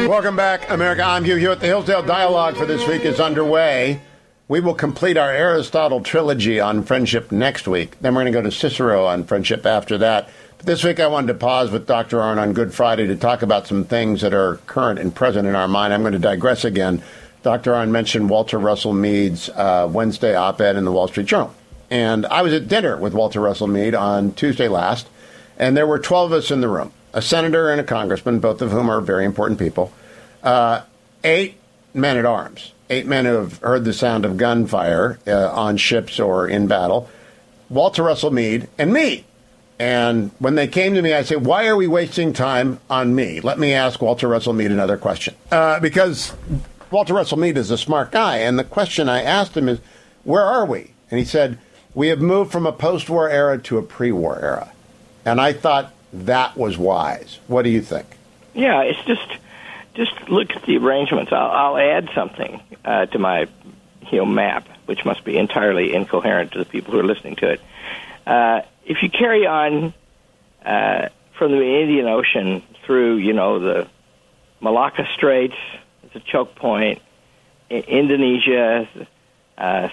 Welcome 0.08 0.36
back, 0.36 0.70
America. 0.70 1.02
I'm 1.02 1.24
Hugh 1.24 1.34
Hewitt. 1.38 1.58
The 1.58 1.66
Hillsdale 1.66 2.04
Dialogue 2.04 2.56
for 2.56 2.66
this 2.66 2.86
week 2.86 3.04
is 3.04 3.18
underway. 3.18 4.00
We 4.46 4.60
will 4.60 4.74
complete 4.74 5.16
our 5.16 5.30
Aristotle 5.30 6.02
trilogy 6.02 6.60
on 6.60 6.82
friendship 6.82 7.32
next 7.32 7.66
week. 7.66 7.98
Then 8.02 8.14
we're 8.14 8.24
going 8.24 8.32
to 8.34 8.38
go 8.38 8.42
to 8.42 8.52
Cicero 8.52 9.06
on 9.06 9.24
friendship 9.24 9.64
after 9.64 9.96
that. 9.96 10.28
But 10.58 10.66
this 10.66 10.84
week 10.84 11.00
I 11.00 11.06
wanted 11.06 11.28
to 11.28 11.38
pause 11.38 11.70
with 11.70 11.86
Dr. 11.86 12.18
Arnn 12.18 12.36
on 12.36 12.52
Good 12.52 12.74
Friday 12.74 13.06
to 13.06 13.16
talk 13.16 13.40
about 13.40 13.66
some 13.66 13.84
things 13.84 14.20
that 14.20 14.34
are 14.34 14.58
current 14.66 14.98
and 14.98 15.14
present 15.14 15.48
in 15.48 15.54
our 15.54 15.66
mind. 15.66 15.94
I'm 15.94 16.02
going 16.02 16.12
to 16.12 16.18
digress 16.18 16.62
again. 16.62 17.02
Dr. 17.42 17.72
Arnn 17.72 17.88
mentioned 17.88 18.28
Walter 18.28 18.58
Russell 18.58 18.92
Mead's 18.92 19.48
uh, 19.48 19.88
Wednesday 19.90 20.36
op 20.36 20.60
ed 20.60 20.76
in 20.76 20.84
the 20.84 20.92
Wall 20.92 21.08
Street 21.08 21.26
Journal. 21.26 21.54
And 21.90 22.26
I 22.26 22.42
was 22.42 22.52
at 22.52 22.68
dinner 22.68 22.98
with 22.98 23.14
Walter 23.14 23.40
Russell 23.40 23.68
Mead 23.68 23.94
on 23.94 24.32
Tuesday 24.32 24.68
last, 24.68 25.08
and 25.58 25.74
there 25.74 25.86
were 25.86 25.98
12 25.98 26.32
of 26.32 26.38
us 26.38 26.50
in 26.50 26.60
the 26.60 26.68
room 26.68 26.92
a 27.14 27.22
senator 27.22 27.70
and 27.70 27.80
a 27.80 27.84
congressman, 27.84 28.40
both 28.40 28.60
of 28.60 28.72
whom 28.72 28.90
are 28.90 29.00
very 29.00 29.24
important 29.24 29.58
people, 29.58 29.90
uh, 30.42 30.82
eight 31.22 31.54
men 31.94 32.18
at 32.18 32.26
arms, 32.26 32.72
eight 32.90 33.06
men 33.06 33.24
who 33.24 33.34
have 33.34 33.58
heard 33.58 33.84
the 33.84 33.92
sound 33.92 34.24
of 34.24 34.36
gunfire 34.36 35.18
uh, 35.26 35.50
on 35.50 35.76
ships 35.76 36.20
or 36.20 36.46
in 36.48 36.66
battle, 36.66 37.08
Walter 37.68 38.02
Russell 38.02 38.30
Mead, 38.30 38.68
and 38.78 38.92
me. 38.92 39.24
And 39.78 40.30
when 40.38 40.54
they 40.54 40.68
came 40.68 40.94
to 40.94 41.02
me, 41.02 41.12
I 41.12 41.22
said, 41.22 41.44
Why 41.44 41.66
are 41.66 41.76
we 41.76 41.86
wasting 41.86 42.32
time 42.32 42.78
on 42.88 43.14
me? 43.14 43.40
Let 43.40 43.58
me 43.58 43.72
ask 43.72 44.00
Walter 44.00 44.28
Russell 44.28 44.52
Mead 44.52 44.70
another 44.70 44.96
question. 44.96 45.34
Uh, 45.50 45.80
because 45.80 46.32
Walter 46.90 47.14
Russell 47.14 47.38
Mead 47.38 47.56
is 47.56 47.70
a 47.70 47.78
smart 47.78 48.12
guy. 48.12 48.38
And 48.38 48.58
the 48.58 48.64
question 48.64 49.08
I 49.08 49.22
asked 49.22 49.56
him 49.56 49.68
is, 49.68 49.80
Where 50.22 50.44
are 50.44 50.64
we? 50.64 50.92
And 51.10 51.18
he 51.18 51.24
said, 51.24 51.58
We 51.92 52.08
have 52.08 52.20
moved 52.20 52.52
from 52.52 52.66
a 52.66 52.72
post 52.72 53.10
war 53.10 53.28
era 53.28 53.58
to 53.62 53.78
a 53.78 53.82
pre 53.82 54.12
war 54.12 54.38
era. 54.40 54.72
And 55.24 55.40
I 55.40 55.52
thought 55.52 55.92
that 56.12 56.56
was 56.56 56.78
wise. 56.78 57.40
What 57.48 57.62
do 57.62 57.70
you 57.70 57.82
think? 57.82 58.06
Yeah, 58.54 58.82
it's 58.82 59.02
just 59.04 59.38
just 59.94 60.28
look 60.28 60.50
at 60.54 60.64
the 60.64 60.76
arrangements. 60.76 61.32
I'll, 61.32 61.50
I'll 61.50 61.78
add 61.78 62.10
something 62.14 62.60
uh, 62.84 63.06
to 63.06 63.18
my 63.18 63.46
you 64.10 64.18
know 64.18 64.26
map, 64.26 64.68
which 64.86 65.04
must 65.04 65.24
be 65.24 65.36
entirely 65.36 65.94
incoherent 65.94 66.52
to 66.52 66.58
the 66.58 66.64
people 66.64 66.92
who 66.92 67.00
are 67.00 67.04
listening 67.04 67.36
to 67.36 67.50
it. 67.52 67.60
Uh, 68.26 68.62
if 68.84 69.02
you 69.02 69.10
carry 69.10 69.46
on 69.46 69.94
uh, 70.64 71.08
from 71.38 71.52
the 71.52 71.80
Indian 71.80 72.06
Ocean 72.06 72.62
through, 72.84 73.16
you 73.16 73.32
know, 73.32 73.58
the 73.58 73.88
Malacca 74.60 75.06
Straits, 75.14 75.56
it's 76.02 76.16
a 76.16 76.20
choke 76.20 76.54
point, 76.54 77.00
Indonesia, 77.70 78.88
uh, 79.58 79.88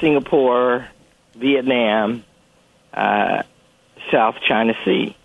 Singapore, 0.00 0.88
Vietnam, 1.34 2.24
uh, 2.92 3.42
South 4.10 4.36
China 4.46 4.74
Sea. 4.84 5.16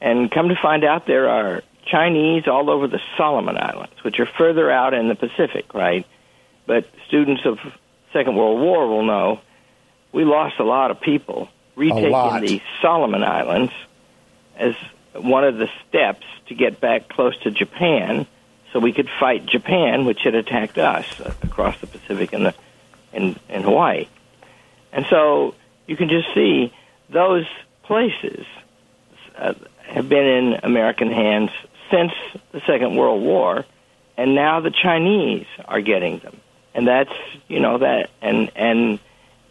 And 0.00 0.30
come 0.30 0.48
to 0.48 0.56
find 0.60 0.84
out, 0.84 1.06
there 1.06 1.28
are 1.28 1.62
Chinese 1.86 2.46
all 2.46 2.70
over 2.70 2.88
the 2.88 3.00
Solomon 3.16 3.56
Islands, 3.56 3.94
which 4.02 4.18
are 4.20 4.26
further 4.26 4.70
out 4.70 4.94
in 4.94 5.08
the 5.08 5.14
Pacific, 5.14 5.72
right? 5.72 6.06
But 6.66 6.88
students 7.06 7.42
of 7.44 7.58
Second 8.12 8.36
World 8.36 8.60
War 8.60 8.88
will 8.88 9.04
know 9.04 9.40
we 10.12 10.24
lost 10.24 10.58
a 10.58 10.64
lot 10.64 10.90
of 10.90 11.00
people 11.00 11.48
retaking 11.76 12.10
lot. 12.10 12.40
the 12.42 12.60
Solomon 12.80 13.22
Islands 13.22 13.72
as 14.56 14.74
one 15.14 15.44
of 15.44 15.58
the 15.58 15.68
steps 15.88 16.26
to 16.48 16.54
get 16.54 16.80
back 16.80 17.08
close 17.08 17.36
to 17.42 17.50
Japan, 17.50 18.26
so 18.72 18.80
we 18.80 18.92
could 18.92 19.08
fight 19.20 19.46
Japan, 19.46 20.04
which 20.04 20.22
had 20.22 20.34
attacked 20.34 20.78
us 20.78 21.20
across 21.42 21.78
the 21.80 21.86
Pacific 21.86 22.32
and 22.32 22.46
the 22.46 22.54
in, 23.12 23.36
in 23.48 23.62
Hawaii. 23.62 24.08
And 24.92 25.06
so 25.08 25.54
you 25.86 25.96
can 25.96 26.08
just 26.08 26.32
see 26.34 26.72
those 27.08 27.46
places 27.84 28.44
uh, 29.36 29.54
have 29.82 30.08
been 30.08 30.26
in 30.26 30.60
American 30.62 31.10
hands 31.10 31.50
since 31.90 32.12
the 32.52 32.60
Second 32.66 32.96
World 32.96 33.22
War, 33.22 33.64
and 34.16 34.34
now 34.34 34.60
the 34.60 34.70
Chinese 34.70 35.46
are 35.64 35.80
getting 35.80 36.18
them, 36.18 36.40
and 36.74 36.86
that's 36.86 37.12
you 37.48 37.60
know 37.60 37.78
that 37.78 38.10
and 38.22 38.50
and 38.56 38.98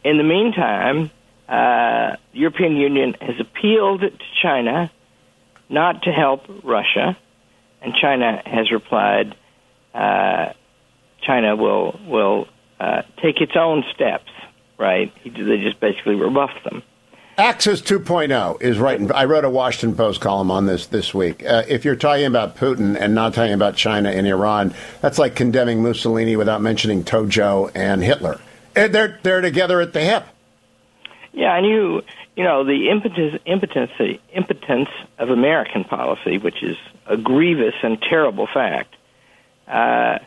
in 0.03 0.17
the 0.17 0.23
meantime, 0.23 1.09
uh, 1.49 2.15
the 2.31 2.39
European 2.39 2.75
Union 2.77 3.15
has 3.19 3.39
appealed 3.39 4.01
to 4.01 4.11
China 4.41 4.91
not 5.69 6.03
to 6.03 6.11
help 6.11 6.43
Russia, 6.63 7.17
and 7.81 7.93
China 7.95 8.41
has 8.45 8.71
replied, 8.71 9.35
uh, 9.93 10.53
China 11.21 11.55
will 11.55 11.99
will 12.05 12.47
uh, 12.79 13.01
take 13.21 13.41
its 13.41 13.53
own 13.55 13.83
steps. 13.93 14.31
Right? 14.77 15.13
They 15.23 15.61
just 15.61 15.79
basically 15.79 16.15
rebuffed 16.15 16.63
them. 16.65 16.83
Axis 17.37 17.81
2.0 17.81 18.61
is 18.61 18.79
right. 18.79 18.99
in- 18.99 19.11
I 19.11 19.25
wrote 19.25 19.43
a 19.43 19.49
Washington 19.49 19.97
Post 19.97 20.21
column 20.21 20.49
on 20.49 20.67
this 20.67 20.87
this 20.87 21.13
week. 21.13 21.43
Uh, 21.45 21.63
if 21.67 21.83
you're 21.83 21.97
talking 21.97 22.25
about 22.25 22.55
Putin 22.55 22.95
and 22.97 23.13
not 23.13 23.33
talking 23.33 23.53
about 23.53 23.75
China 23.75 24.09
and 24.09 24.25
Iran, 24.25 24.73
that's 25.01 25.19
like 25.19 25.35
condemning 25.35 25.83
Mussolini 25.83 26.37
without 26.37 26.61
mentioning 26.61 27.03
Tojo 27.03 27.69
and 27.75 28.01
Hitler. 28.01 28.39
And 28.75 28.93
they're 28.95 29.19
they're 29.21 29.41
together 29.41 29.81
at 29.81 29.91
the 29.91 29.99
hip. 29.99 30.25
Yeah, 31.33 31.57
and 31.57 31.65
you 31.65 32.03
you 32.37 32.43
know 32.45 32.63
the 32.63 32.89
impotence 32.89 33.41
impotency 33.45 34.21
impotence 34.33 34.89
of 35.19 35.29
American 35.29 35.83
policy, 35.83 36.37
which 36.37 36.63
is 36.63 36.77
a 37.05 37.17
grievous 37.17 37.75
and 37.83 38.01
terrible 38.01 38.47
fact. 38.47 38.95
Uh, 39.67 40.19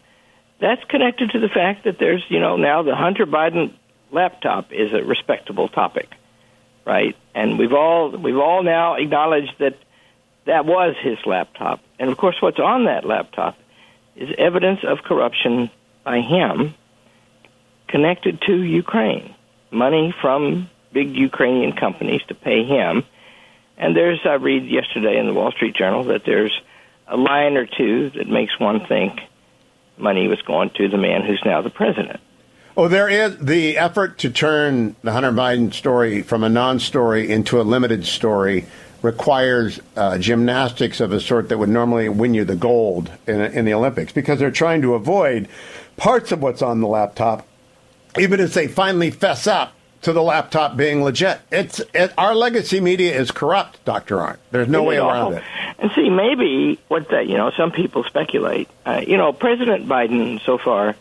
that's 0.61 0.85
connected 0.85 1.31
to 1.31 1.39
the 1.39 1.49
fact 1.49 1.85
that 1.85 1.99
there's 1.99 2.23
you 2.29 2.39
know 2.41 2.57
now 2.57 2.83
the 2.83 2.95
Hunter 2.95 3.25
Biden 3.25 3.73
laptop 4.13 4.73
is 4.73 4.93
a 4.93 5.03
respectable 5.03 5.69
topic, 5.69 6.11
right? 6.89 7.15
And 7.35 7.59
we've 7.59 7.75
all 7.75 8.11
we've 8.11 8.39
all 8.39 8.63
now 8.63 8.95
acknowledged 8.95 9.53
that 9.59 9.77
that 10.47 10.65
was 10.65 10.97
his 11.03 11.19
laptop, 11.27 11.81
and 11.99 12.11
of 12.11 12.17
course, 12.17 12.37
what's 12.41 12.59
on 12.59 12.87
that 12.87 13.05
laptop 13.05 13.57
is 14.17 14.35
evidence 14.39 14.81
of 14.83 15.03
corruption 15.05 15.71
by 16.03 16.23
him 16.23 16.75
connected 17.87 18.41
to 18.43 18.63
Ukraine, 18.63 19.35
money 19.71 20.15
from 20.23 20.71
big 20.93 21.15
Ukrainian 21.15 21.73
companies 21.73 22.23
to 22.29 22.35
pay 22.35 22.65
him. 22.65 23.05
And 23.77 23.95
there's, 23.95 24.21
I 24.25 24.35
read 24.35 24.65
yesterday 24.67 25.19
in 25.19 25.27
the 25.27 25.35
Wall 25.35 25.53
Street 25.53 25.77
Journal 25.77 26.05
that 26.05 26.25
there's 26.25 26.59
a 27.07 27.17
line 27.17 27.57
or 27.57 27.67
two 27.67 28.11
that 28.11 28.29
makes 28.29 28.59
one 28.59 28.87
think 28.87 29.21
money 29.99 30.27
was 30.29 30.41
going 30.43 30.71
to 30.71 30.89
the 30.89 30.99
man 30.99 31.23
who's 31.23 31.43
now 31.45 31.61
the 31.61 31.71
president. 31.71 32.21
Oh, 32.79 32.87
there 32.87 33.09
is 33.09 33.37
the 33.39 33.77
effort 33.77 34.19
to 34.19 34.31
turn 34.31 34.95
the 35.03 35.11
Hunter 35.11 35.33
Biden 35.33 35.75
story 35.75 36.23
from 36.23 36.45
a 36.45 36.49
non-story 36.49 37.29
into 37.29 37.61
a 37.61 37.63
limited 37.63 38.07
story 38.07 38.67
requires 39.03 39.81
uh, 39.97 40.17
gymnastics 40.19 41.01
of 41.01 41.11
a 41.11 41.19
sort 41.19 41.49
that 41.49 41.59
would 41.59 41.69
normally 41.69 42.09
win 42.09 42.35
you 42.35 42.45
the 42.45 42.55
gold 42.55 43.11
in, 43.27 43.41
in 43.41 43.65
the 43.65 43.75
Olympics 43.75 44.13
because 44.13 44.39
they're 44.39 44.53
trying 44.53 44.81
to 44.83 44.95
avoid 44.95 45.49
parts 45.97 46.31
of 46.31 46.41
what's 46.41 46.63
on 46.63 46.81
the 46.81 46.87
laptop, 46.87 47.45
even 48.17 48.39
if 48.39 48.55
they 48.55 48.69
finally 48.69 49.11
fess 49.11 49.49
up 49.49 49.73
to 50.03 50.13
the 50.13 50.23
laptop 50.23 50.77
being 50.77 51.03
legit. 51.03 51.41
It's 51.51 51.81
it, 51.93 52.13
our 52.17 52.37
legacy 52.37 52.79
media 52.79 53.13
is 53.13 53.33
corrupt, 53.33 53.85
Doctor 53.85 54.19
Arnn. 54.19 54.37
There's 54.53 54.69
no 54.69 54.85
way 54.85 54.99
around 54.99 55.35
it. 55.35 55.43
And 55.81 55.91
see, 55.97 56.11
maybe 56.11 56.79
what 56.87 57.09
that, 57.09 57.27
you 57.27 57.39
know, 57.39 57.51
some 57.57 57.73
people 57.73 58.05
speculate. 58.05 58.69
Uh, 58.87 59.03
you 59.05 59.17
know, 59.17 59.33
President 59.33 59.89
Biden 59.89 60.41
so 60.45 60.59
far 60.59 60.95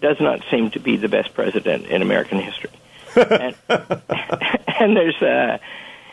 does 0.00 0.20
not 0.20 0.42
seem 0.50 0.70
to 0.70 0.78
be 0.78 0.96
the 0.96 1.08
best 1.08 1.34
president 1.34 1.86
in 1.86 2.02
American 2.02 2.38
history. 2.38 2.70
and, 3.16 3.54
and 3.68 4.96
there's, 4.96 5.20
uh, 5.22 5.58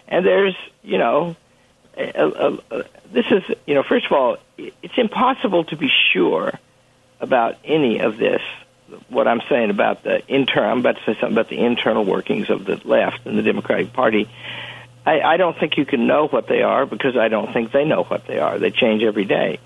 and 0.07 0.25
there's, 0.25 0.55
you 0.83 0.97
know, 0.97 1.35
uh, 1.97 2.01
uh, 2.01 2.57
uh, 2.71 2.83
this 3.11 3.25
is, 3.31 3.43
you 3.65 3.75
know, 3.75 3.83
first 3.83 4.05
of 4.05 4.11
all, 4.11 4.37
it's 4.57 4.97
impossible 4.97 5.65
to 5.65 5.75
be 5.75 5.89
sure 6.13 6.51
about 7.19 7.57
any 7.63 7.99
of 7.99 8.17
this. 8.17 8.41
What 9.09 9.27
I'm 9.27 9.41
saying 9.49 9.69
about 9.69 10.03
the 10.03 10.21
internal, 10.33 10.71
I'm 10.71 10.79
about 10.79 10.97
to 10.97 11.01
say 11.05 11.19
something 11.19 11.33
about 11.33 11.49
the 11.49 11.59
internal 11.59 12.03
workings 12.03 12.49
of 12.49 12.65
the 12.65 12.81
left 12.83 13.25
and 13.25 13.37
the 13.37 13.43
Democratic 13.43 13.93
Party. 13.93 14.29
I, 15.05 15.21
I 15.21 15.37
don't 15.37 15.57
think 15.57 15.77
you 15.77 15.85
can 15.85 16.07
know 16.07 16.27
what 16.27 16.47
they 16.47 16.61
are 16.61 16.85
because 16.85 17.17
I 17.17 17.27
don't 17.27 17.51
think 17.53 17.71
they 17.71 17.85
know 17.85 18.03
what 18.03 18.27
they 18.27 18.39
are. 18.39 18.59
They 18.59 18.71
change 18.71 19.03
every 19.03 19.25
day. 19.25 19.59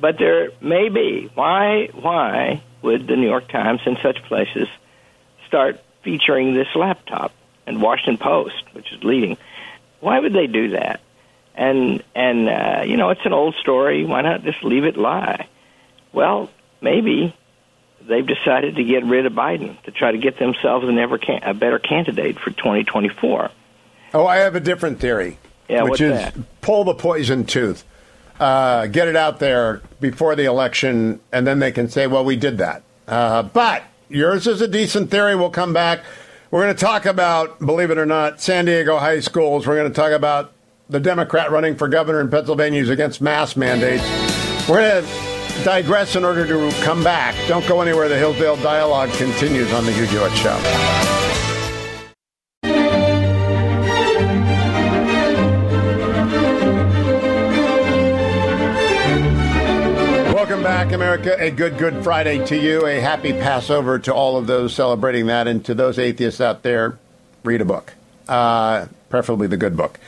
But 0.00 0.18
there 0.18 0.50
may 0.60 0.88
be. 0.88 1.30
Why? 1.34 1.88
Why 1.92 2.62
would 2.82 3.06
the 3.06 3.16
New 3.16 3.28
York 3.28 3.48
Times 3.48 3.80
and 3.86 3.98
such 4.02 4.22
places 4.24 4.68
start 5.46 5.80
featuring 6.02 6.54
this 6.54 6.68
laptop 6.74 7.32
and 7.66 7.80
Washington 7.80 8.18
Post, 8.18 8.62
which 8.72 8.92
is 8.92 9.02
leading? 9.04 9.36
Why 10.00 10.18
would 10.18 10.32
they 10.32 10.46
do 10.46 10.70
that? 10.70 11.00
And 11.54 12.02
and 12.14 12.48
uh, 12.48 12.82
you 12.84 12.96
know, 12.96 13.10
it's 13.10 13.24
an 13.24 13.32
old 13.32 13.54
story. 13.56 14.04
Why 14.04 14.22
not 14.22 14.42
just 14.42 14.62
leave 14.64 14.84
it 14.84 14.96
lie? 14.96 15.48
Well, 16.12 16.50
maybe 16.80 17.34
they've 18.06 18.26
decided 18.26 18.76
to 18.76 18.84
get 18.84 19.04
rid 19.04 19.26
of 19.26 19.32
Biden 19.32 19.80
to 19.84 19.90
try 19.90 20.12
to 20.12 20.18
get 20.18 20.38
themselves 20.38 20.86
an 20.88 20.98
ever 20.98 21.18
can- 21.18 21.42
a 21.42 21.54
better 21.54 21.78
candidate 21.78 22.38
for 22.38 22.50
2024. 22.50 23.50
Oh, 24.12 24.26
I 24.26 24.36
have 24.36 24.54
a 24.54 24.60
different 24.60 25.00
theory. 25.00 25.38
Yeah, 25.68 25.82
which 25.82 25.90
what's 25.90 26.00
is 26.02 26.12
that? 26.12 26.34
pull 26.60 26.84
the 26.84 26.94
poison 26.94 27.44
tooth. 27.46 27.84
Uh, 28.38 28.86
get 28.86 29.06
it 29.06 29.14
out 29.14 29.38
there 29.38 29.80
before 30.00 30.34
the 30.34 30.44
election, 30.44 31.20
and 31.32 31.46
then 31.46 31.60
they 31.60 31.70
can 31.70 31.88
say, 31.88 32.06
well, 32.06 32.24
we 32.24 32.36
did 32.36 32.58
that. 32.58 32.82
Uh, 33.06 33.42
but 33.42 33.84
yours 34.08 34.46
is 34.46 34.60
a 34.60 34.68
decent 34.68 35.10
theory. 35.10 35.36
We'll 35.36 35.50
come 35.50 35.72
back. 35.72 36.00
We're 36.50 36.62
going 36.62 36.74
to 36.74 36.80
talk 36.80 37.06
about, 37.06 37.58
believe 37.58 37.90
it 37.90 37.98
or 37.98 38.06
not, 38.06 38.40
San 38.40 38.64
Diego 38.64 38.98
high 38.98 39.20
schools. 39.20 39.66
We're 39.66 39.76
going 39.76 39.92
to 39.92 39.94
talk 39.94 40.12
about 40.12 40.52
the 40.88 41.00
Democrat 41.00 41.50
running 41.50 41.76
for 41.76 41.88
governor 41.88 42.20
in 42.20 42.30
Pennsylvania 42.30 42.80
who's 42.80 42.90
against 42.90 43.20
mask 43.20 43.56
mandates. 43.56 44.04
We're 44.68 44.80
going 44.80 45.04
to 45.04 45.64
digress 45.64 46.16
in 46.16 46.24
order 46.24 46.46
to 46.46 46.70
come 46.82 47.02
back. 47.02 47.34
Don't 47.48 47.66
go 47.66 47.80
anywhere. 47.80 48.08
The 48.08 48.18
Hillsdale 48.18 48.56
Dialogue 48.56 49.10
continues 49.12 49.72
on 49.72 49.84
the 49.84 49.92
Hugh 49.92 50.04
Hewitt 50.06 50.32
Show. 50.32 51.13
Back, 60.84 60.92
America. 60.92 61.34
A 61.42 61.50
good, 61.50 61.78
good 61.78 62.04
Friday 62.04 62.44
to 62.44 62.56
you. 62.56 62.86
A 62.86 63.00
happy 63.00 63.32
Passover 63.32 63.98
to 64.00 64.12
all 64.12 64.36
of 64.36 64.46
those 64.46 64.74
celebrating 64.74 65.26
that. 65.26 65.48
And 65.48 65.64
to 65.64 65.72
those 65.72 65.98
atheists 65.98 66.42
out 66.42 66.62
there, 66.62 66.98
read 67.42 67.62
a 67.62 67.64
book, 67.64 67.94
uh, 68.28 68.86
preferably 69.08 69.46
the 69.46 69.56
good 69.56 69.78
book. 69.78 69.98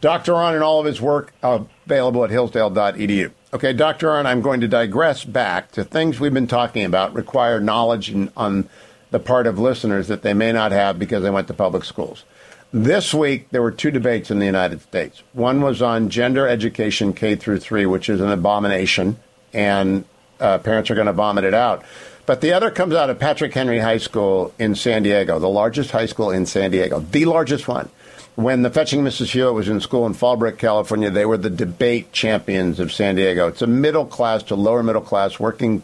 Dr. 0.00 0.32
Arnn 0.32 0.54
and 0.54 0.62
all 0.64 0.80
of 0.80 0.86
his 0.86 1.00
work 1.00 1.32
available 1.40 2.24
at 2.24 2.30
hillsdale.edu. 2.30 3.30
Okay, 3.52 3.72
Dr. 3.72 4.08
Arnn, 4.08 4.26
I'm 4.26 4.42
going 4.42 4.60
to 4.62 4.68
digress 4.68 5.24
back 5.24 5.70
to 5.72 5.84
things 5.84 6.18
we've 6.18 6.34
been 6.34 6.48
talking 6.48 6.84
about 6.84 7.14
require 7.14 7.60
knowledge 7.60 8.10
in, 8.10 8.32
on 8.36 8.68
the 9.12 9.20
part 9.20 9.46
of 9.46 9.60
listeners 9.60 10.08
that 10.08 10.22
they 10.22 10.34
may 10.34 10.50
not 10.50 10.72
have 10.72 10.98
because 10.98 11.22
they 11.22 11.30
went 11.30 11.46
to 11.46 11.54
public 11.54 11.84
schools. 11.84 12.24
This 12.72 13.14
week, 13.14 13.50
there 13.50 13.62
were 13.62 13.70
two 13.70 13.92
debates 13.92 14.32
in 14.32 14.40
the 14.40 14.46
United 14.46 14.82
States. 14.82 15.22
One 15.32 15.60
was 15.60 15.80
on 15.80 16.08
gender 16.10 16.48
education 16.48 17.12
K 17.12 17.36
through 17.36 17.60
three, 17.60 17.86
which 17.86 18.08
is 18.08 18.20
an 18.20 18.32
abomination, 18.32 19.16
and 19.52 20.04
uh, 20.40 20.58
parents 20.58 20.90
are 20.90 20.94
going 20.94 21.06
to 21.06 21.12
vomit 21.12 21.44
it 21.44 21.54
out. 21.54 21.84
But 22.26 22.40
the 22.40 22.52
other 22.52 22.70
comes 22.70 22.94
out 22.94 23.10
of 23.10 23.18
Patrick 23.18 23.52
Henry 23.52 23.78
High 23.78 23.98
School 23.98 24.54
in 24.58 24.74
San 24.74 25.02
Diego, 25.02 25.38
the 25.38 25.48
largest 25.48 25.90
high 25.90 26.06
school 26.06 26.30
in 26.30 26.46
San 26.46 26.70
Diego, 26.70 27.00
the 27.00 27.26
largest 27.26 27.68
one. 27.68 27.90
When 28.34 28.62
the 28.62 28.70
Fetching 28.70 29.04
Mrs. 29.04 29.30
Hewitt 29.30 29.54
was 29.54 29.68
in 29.68 29.80
school 29.80 30.06
in 30.06 30.14
Fallbrook, 30.14 30.58
California, 30.58 31.10
they 31.10 31.26
were 31.26 31.36
the 31.36 31.50
debate 31.50 32.12
champions 32.12 32.80
of 32.80 32.92
San 32.92 33.14
Diego. 33.14 33.46
It's 33.46 33.62
a 33.62 33.66
middle 33.66 34.06
class 34.06 34.42
to 34.44 34.56
lower 34.56 34.82
middle 34.82 35.02
class, 35.02 35.38
working 35.38 35.82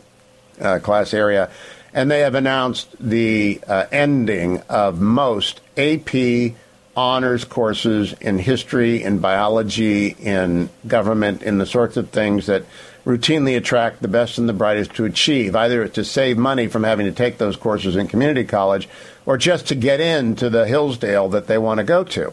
uh, 0.60 0.80
class 0.80 1.14
area. 1.14 1.50
And 1.92 2.10
they 2.10 2.20
have 2.20 2.34
announced 2.34 2.88
the 2.98 3.60
uh, 3.68 3.86
ending 3.92 4.62
of 4.68 5.00
most 5.00 5.60
AP 5.76 6.54
honors 6.96 7.44
courses 7.44 8.14
in 8.14 8.38
history, 8.38 9.02
in 9.02 9.18
biology, 9.18 10.08
in 10.08 10.70
government, 10.86 11.42
in 11.42 11.58
the 11.58 11.66
sorts 11.66 11.96
of 11.96 12.10
things 12.10 12.46
that 12.46 12.64
routinely 13.04 13.56
attract 13.56 14.02
the 14.02 14.08
best 14.08 14.38
and 14.38 14.48
the 14.48 14.52
brightest 14.52 14.94
to 14.94 15.04
achieve, 15.04 15.56
either 15.56 15.88
to 15.88 16.04
save 16.04 16.36
money 16.36 16.66
from 16.66 16.84
having 16.84 17.06
to 17.06 17.12
take 17.12 17.38
those 17.38 17.56
courses 17.56 17.96
in 17.96 18.08
community 18.08 18.44
college 18.44 18.88
or 19.26 19.36
just 19.36 19.66
to 19.68 19.74
get 19.74 20.00
into 20.00 20.50
the 20.50 20.66
Hillsdale 20.66 21.28
that 21.28 21.46
they 21.46 21.58
want 21.58 21.78
to 21.78 21.84
go 21.84 22.04
to. 22.04 22.32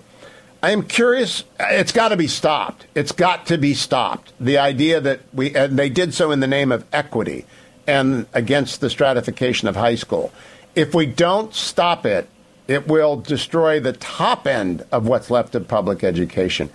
I 0.61 0.71
am 0.71 0.83
curious. 0.83 1.43
It's 1.59 1.91
got 1.91 2.09
to 2.09 2.17
be 2.17 2.27
stopped. 2.27 2.87
It's 2.95 3.11
got 3.11 3.45
to 3.47 3.57
be 3.57 3.73
stopped. 3.73 4.33
The 4.39 4.57
idea 4.57 4.99
that 4.99 5.21
we, 5.33 5.55
and 5.55 5.77
they 5.77 5.89
did 5.89 6.13
so 6.13 6.31
in 6.31 6.39
the 6.39 6.47
name 6.47 6.71
of 6.71 6.83
equity 6.91 7.45
and 7.85 8.25
against 8.33 8.81
the 8.81 8.89
stratification 8.89 9.67
of 9.67 9.75
high 9.75 9.95
school. 9.95 10.31
If 10.75 10.93
we 10.93 11.05
don't 11.05 11.53
stop 11.53 12.05
it, 12.05 12.27
it 12.67 12.87
will 12.87 13.15
destroy 13.17 13.79
the 13.79 13.93
top 13.93 14.45
end 14.45 14.85
of 14.91 15.07
what's 15.07 15.31
left 15.31 15.55
of 15.55 15.67
public 15.67 16.03
education. 16.03 16.69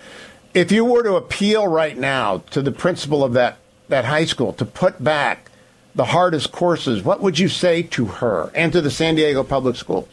If 0.55 0.72
you 0.72 0.85
were 0.85 1.02
to 1.02 1.16
appeal 1.16 1.66
right 1.66 1.96
now 1.96 2.38
to 2.50 2.62
the 2.62 2.72
principal 2.72 3.24
of 3.24 3.35
that, 3.35 3.59
that 3.92 4.05
high 4.05 4.24
school 4.24 4.52
to 4.55 4.64
put 4.64 5.02
back 5.02 5.50
the 5.94 6.05
hardest 6.07 6.50
courses, 6.52 7.02
what 7.05 7.20
would 7.20 7.38
you 7.38 7.48
say 7.48 7.83
to 7.83 8.07
her 8.07 8.50
and 8.55 8.72
to 8.72 8.81
the 8.81 8.90
San 8.90 9.14
Diego 9.14 9.44
public 9.44 9.76
schools? 9.76 10.09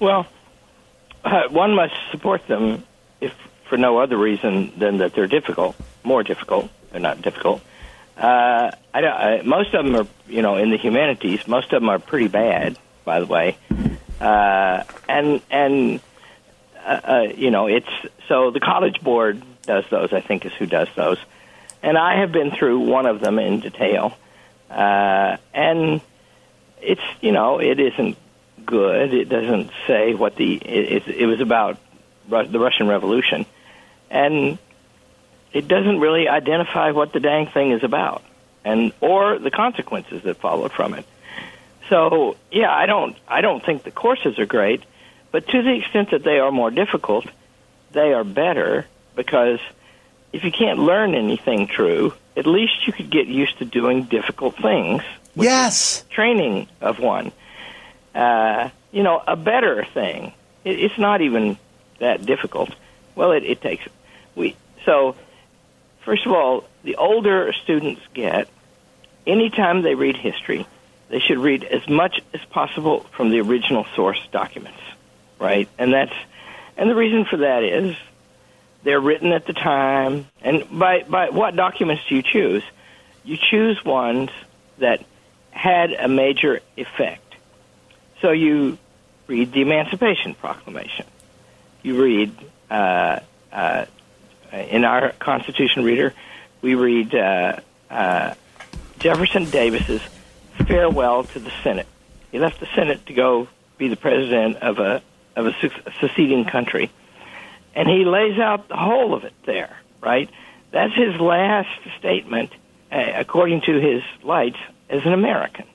Well, 0.00 0.26
uh, 1.24 1.42
one 1.50 1.74
must 1.74 1.94
support 2.10 2.46
them 2.48 2.84
if 3.20 3.32
for 3.68 3.76
no 3.76 3.98
other 3.98 4.16
reason 4.16 4.72
than 4.78 4.96
that 4.98 5.14
they're 5.14 5.26
difficult, 5.26 5.76
more 6.02 6.22
difficult. 6.22 6.70
They're 6.90 7.00
not 7.00 7.20
difficult. 7.22 7.60
Uh, 8.16 8.70
I, 8.92 9.00
don't- 9.00 9.12
I, 9.12 9.42
most 9.42 9.74
of 9.74 9.84
them 9.84 9.94
are, 9.94 10.06
you 10.28 10.42
know, 10.42 10.56
in 10.56 10.70
the 10.70 10.76
humanities. 10.78 11.46
Most 11.46 11.66
of 11.72 11.80
them 11.82 11.88
are 11.90 11.98
pretty 11.98 12.28
bad, 12.28 12.78
by 13.04 13.20
the 13.20 13.26
way. 13.26 13.56
Uh, 14.20 14.82
and 15.08 15.40
and 15.50 16.00
uh, 16.84 17.00
uh, 17.04 17.26
you 17.36 17.50
know, 17.50 17.66
it's 17.66 17.88
so 18.28 18.50
the 18.50 18.60
college 18.60 19.00
board 19.02 19.42
does 19.62 19.84
those. 19.90 20.12
I 20.14 20.20
think 20.20 20.44
is 20.46 20.52
who 20.54 20.66
does 20.66 20.88
those. 20.96 21.18
And 21.82 21.96
I 21.96 22.20
have 22.20 22.32
been 22.32 22.50
through 22.50 22.80
one 22.80 23.06
of 23.06 23.20
them 23.20 23.38
in 23.38 23.60
detail, 23.60 24.16
uh, 24.70 25.36
and 25.54 26.00
it's 26.80 27.00
you 27.20 27.32
know 27.32 27.58
it 27.58 27.80
isn't 27.80 28.16
good. 28.64 29.14
It 29.14 29.28
doesn't 29.28 29.70
say 29.86 30.14
what 30.14 30.36
the 30.36 30.54
it, 30.56 31.08
it, 31.08 31.08
it 31.08 31.26
was 31.26 31.40
about 31.40 31.78
the 32.28 32.58
Russian 32.58 32.86
Revolution, 32.86 33.46
and 34.10 34.58
it 35.52 35.68
doesn't 35.68 36.00
really 36.00 36.28
identify 36.28 36.90
what 36.90 37.12
the 37.12 37.20
dang 37.20 37.46
thing 37.46 37.72
is 37.72 37.82
about, 37.82 38.22
and 38.64 38.92
or 39.00 39.38
the 39.38 39.50
consequences 39.50 40.22
that 40.22 40.36
followed 40.36 40.72
from 40.72 40.94
it. 40.94 41.06
So 41.88 42.36
yeah, 42.52 42.72
I 42.72 42.86
don't 42.86 43.16
I 43.26 43.40
don't 43.40 43.64
think 43.64 43.82
the 43.82 43.90
courses 43.90 44.38
are 44.38 44.46
great, 44.46 44.82
but 45.32 45.48
to 45.48 45.62
the 45.62 45.74
extent 45.76 46.10
that 46.10 46.22
they 46.22 46.38
are 46.38 46.52
more 46.52 46.70
difficult, 46.70 47.26
they 47.92 48.12
are 48.12 48.24
better 48.24 48.86
because 49.16 49.58
if 50.32 50.44
you 50.44 50.52
can't 50.52 50.78
learn 50.78 51.14
anything 51.14 51.66
true, 51.66 52.14
at 52.36 52.46
least 52.46 52.86
you 52.86 52.92
could 52.92 53.10
get 53.10 53.26
used 53.26 53.58
to 53.58 53.64
doing 53.64 54.04
difficult 54.04 54.56
things 54.56 55.02
Yes. 55.34 56.04
training 56.10 56.68
of 56.80 56.98
one. 56.98 57.32
Uh, 58.14 58.70
you 58.92 59.02
know, 59.02 59.22
a 59.26 59.36
better 59.36 59.84
thing. 59.84 60.32
It, 60.64 60.78
it's 60.80 60.98
not 60.98 61.20
even 61.20 61.56
that 61.98 62.24
difficult. 62.26 62.70
Well, 63.14 63.32
it, 63.32 63.44
it 63.44 63.60
takes 63.60 63.84
we 64.34 64.56
so. 64.84 65.16
First 66.04 66.24
of 66.24 66.32
all, 66.32 66.64
the 66.82 66.96
older 66.96 67.52
students 67.52 68.00
get, 68.14 68.48
anytime 69.26 69.82
they 69.82 69.94
read 69.94 70.16
history, 70.16 70.66
they 71.10 71.20
should 71.20 71.38
read 71.38 71.62
as 71.62 71.86
much 71.86 72.20
as 72.32 72.40
possible 72.46 73.00
from 73.12 73.30
the 73.30 73.40
original 73.40 73.84
source 73.94 74.18
documents, 74.32 74.80
right? 75.38 75.68
And 75.78 75.92
that's 75.92 76.14
and 76.76 76.88
the 76.88 76.94
reason 76.94 77.26
for 77.26 77.36
that 77.38 77.62
is 77.62 77.96
they're 78.82 79.00
written 79.00 79.32
at 79.32 79.46
the 79.46 79.52
time. 79.52 80.26
And 80.42 80.78
by 80.78 81.02
by 81.02 81.30
what 81.30 81.56
documents 81.56 82.02
do 82.08 82.16
you 82.16 82.22
choose? 82.22 82.62
You 83.24 83.36
choose 83.36 83.84
ones 83.84 84.30
that 84.78 85.04
had 85.50 85.92
a 85.92 86.08
major 86.08 86.60
effect. 86.76 87.34
So 88.20 88.30
you 88.30 88.78
read 89.26 89.52
the 89.52 89.62
Emancipation 89.62 90.34
Proclamation. 90.34 91.06
You 91.82 92.02
read 92.02 92.34
uh, 92.70 93.20
uh, 93.52 93.86
in 94.52 94.84
our 94.84 95.12
Constitution 95.12 95.84
reader, 95.84 96.14
we 96.60 96.74
read 96.74 97.14
uh, 97.14 97.60
uh, 97.90 98.34
Jefferson 98.98 99.48
Davis's 99.50 100.02
farewell 100.66 101.24
to 101.24 101.38
the 101.38 101.52
Senate. 101.62 101.86
He 102.32 102.38
left 102.38 102.60
the 102.60 102.68
Senate 102.74 103.06
to 103.06 103.14
go 103.14 103.48
be 103.78 103.88
the 103.88 103.96
president 103.96 104.56
of 104.56 104.78
a 104.78 105.02
of 105.36 105.46
a 105.46 105.54
seceding 106.00 106.44
country, 106.44 106.90
and 107.74 107.88
he 107.88 108.04
lays 108.04 108.38
out 108.38 108.68
the 108.68 108.76
whole 108.76 109.14
of 109.14 109.24
it 109.24 109.34
there. 109.46 109.76
Right, 110.02 110.30
that's 110.70 110.94
his 110.94 111.20
last 111.20 111.68
statement, 111.98 112.50
uh, 112.90 113.04
according 113.16 113.62
to 113.62 113.80
his 113.80 114.02
lights, 114.22 114.58
as 114.88 115.04
an 115.04 115.12
American. 115.12 115.66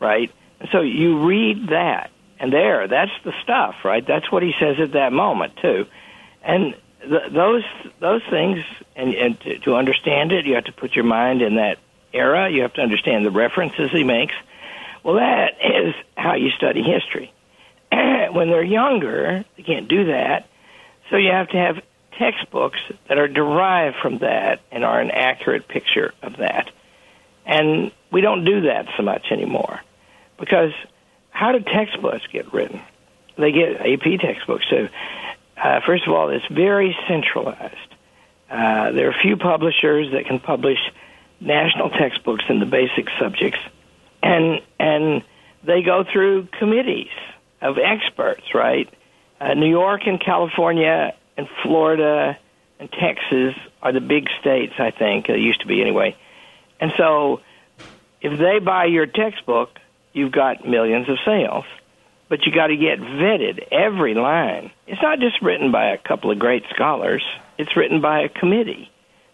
Right, 0.00 0.30
and 0.60 0.68
so 0.70 0.80
you 0.80 1.26
read 1.26 1.68
that, 1.68 2.10
and 2.38 2.52
there, 2.52 2.86
that's 2.86 3.12
the 3.24 3.32
stuff. 3.42 3.76
Right, 3.84 4.06
that's 4.06 4.30
what 4.30 4.42
he 4.42 4.54
says 4.60 4.76
at 4.80 4.92
that 4.92 5.12
moment 5.12 5.56
too, 5.60 5.86
and 6.42 6.74
th- 7.00 7.32
those 7.32 7.64
those 8.00 8.22
things, 8.30 8.60
and, 8.96 9.14
and 9.14 9.40
to, 9.40 9.58
to 9.60 9.74
understand 9.74 10.32
it, 10.32 10.46
you 10.46 10.54
have 10.54 10.64
to 10.64 10.72
put 10.72 10.94
your 10.94 11.04
mind 11.04 11.42
in 11.42 11.56
that 11.56 11.78
era. 12.12 12.48
You 12.50 12.62
have 12.62 12.74
to 12.74 12.82
understand 12.82 13.24
the 13.24 13.30
references 13.30 13.90
he 13.90 14.04
makes. 14.04 14.34
Well, 15.02 15.16
that 15.16 15.54
is 15.62 15.94
how 16.16 16.34
you 16.34 16.50
study 16.50 16.82
history. 16.82 17.32
when 17.90 18.50
they're 18.50 18.62
younger, 18.62 19.44
they 19.56 19.62
can't 19.62 19.88
do 19.88 20.06
that. 20.06 20.48
So 21.10 21.16
you 21.16 21.30
have 21.30 21.48
to 21.48 21.56
have 21.56 21.80
textbooks 22.18 22.78
that 23.08 23.18
are 23.18 23.28
derived 23.28 23.96
from 24.02 24.18
that 24.18 24.60
and 24.70 24.84
are 24.84 25.00
an 25.00 25.10
accurate 25.10 25.68
picture 25.68 26.12
of 26.22 26.38
that. 26.38 26.70
And 27.46 27.92
we 28.10 28.20
don't 28.20 28.44
do 28.44 28.62
that 28.62 28.86
so 28.96 29.02
much 29.02 29.30
anymore. 29.30 29.80
Because 30.38 30.72
how 31.30 31.52
do 31.52 31.60
textbooks 31.60 32.26
get 32.32 32.52
written? 32.52 32.80
They 33.36 33.52
get 33.52 33.80
AP 33.80 34.20
textbooks. 34.20 34.64
So, 34.68 34.88
uh, 35.56 35.80
first 35.86 36.06
of 36.06 36.12
all, 36.12 36.30
it's 36.30 36.46
very 36.46 36.96
centralized. 37.06 37.76
Uh, 38.50 38.92
there 38.92 39.08
are 39.08 39.10
a 39.10 39.22
few 39.22 39.36
publishers 39.36 40.12
that 40.12 40.26
can 40.26 40.40
publish 40.40 40.78
national 41.40 41.90
textbooks 41.90 42.44
in 42.48 42.58
the 42.60 42.66
basic 42.66 43.08
subjects, 43.18 43.60
and 44.22 44.60
and 44.80 45.22
they 45.62 45.82
go 45.82 46.04
through 46.04 46.48
committees 46.58 47.10
of 47.60 47.78
experts, 47.78 48.54
right? 48.54 48.88
Uh, 49.40 49.54
New 49.54 49.68
York 49.68 50.02
and 50.06 50.20
California 50.20 51.14
and 51.36 51.48
Florida 51.62 52.38
and 52.80 52.90
Texas 52.90 53.54
are 53.82 53.92
the 53.92 54.00
big 54.00 54.28
states, 54.40 54.74
I 54.78 54.90
think. 54.90 55.26
They 55.26 55.38
used 55.38 55.60
to 55.60 55.66
be 55.66 55.80
anyway. 55.80 56.16
And 56.80 56.92
so 56.96 57.40
if 58.20 58.38
they 58.38 58.58
buy 58.58 58.86
your 58.86 59.06
textbook, 59.06 59.78
you've 60.12 60.32
got 60.32 60.66
millions 60.66 61.08
of 61.08 61.18
sales. 61.24 61.64
But 62.28 62.44
you 62.44 62.52
got 62.52 62.66
to 62.66 62.76
get 62.76 63.00
vetted 63.00 63.68
every 63.72 64.14
line. 64.14 64.70
It's 64.86 65.00
not 65.00 65.18
just 65.18 65.40
written 65.40 65.72
by 65.72 65.92
a 65.92 65.98
couple 65.98 66.30
of 66.30 66.38
great 66.38 66.64
scholars. 66.74 67.24
It's 67.56 67.74
written 67.74 68.00
by 68.00 68.20
a 68.20 68.28
committee. 68.28 68.90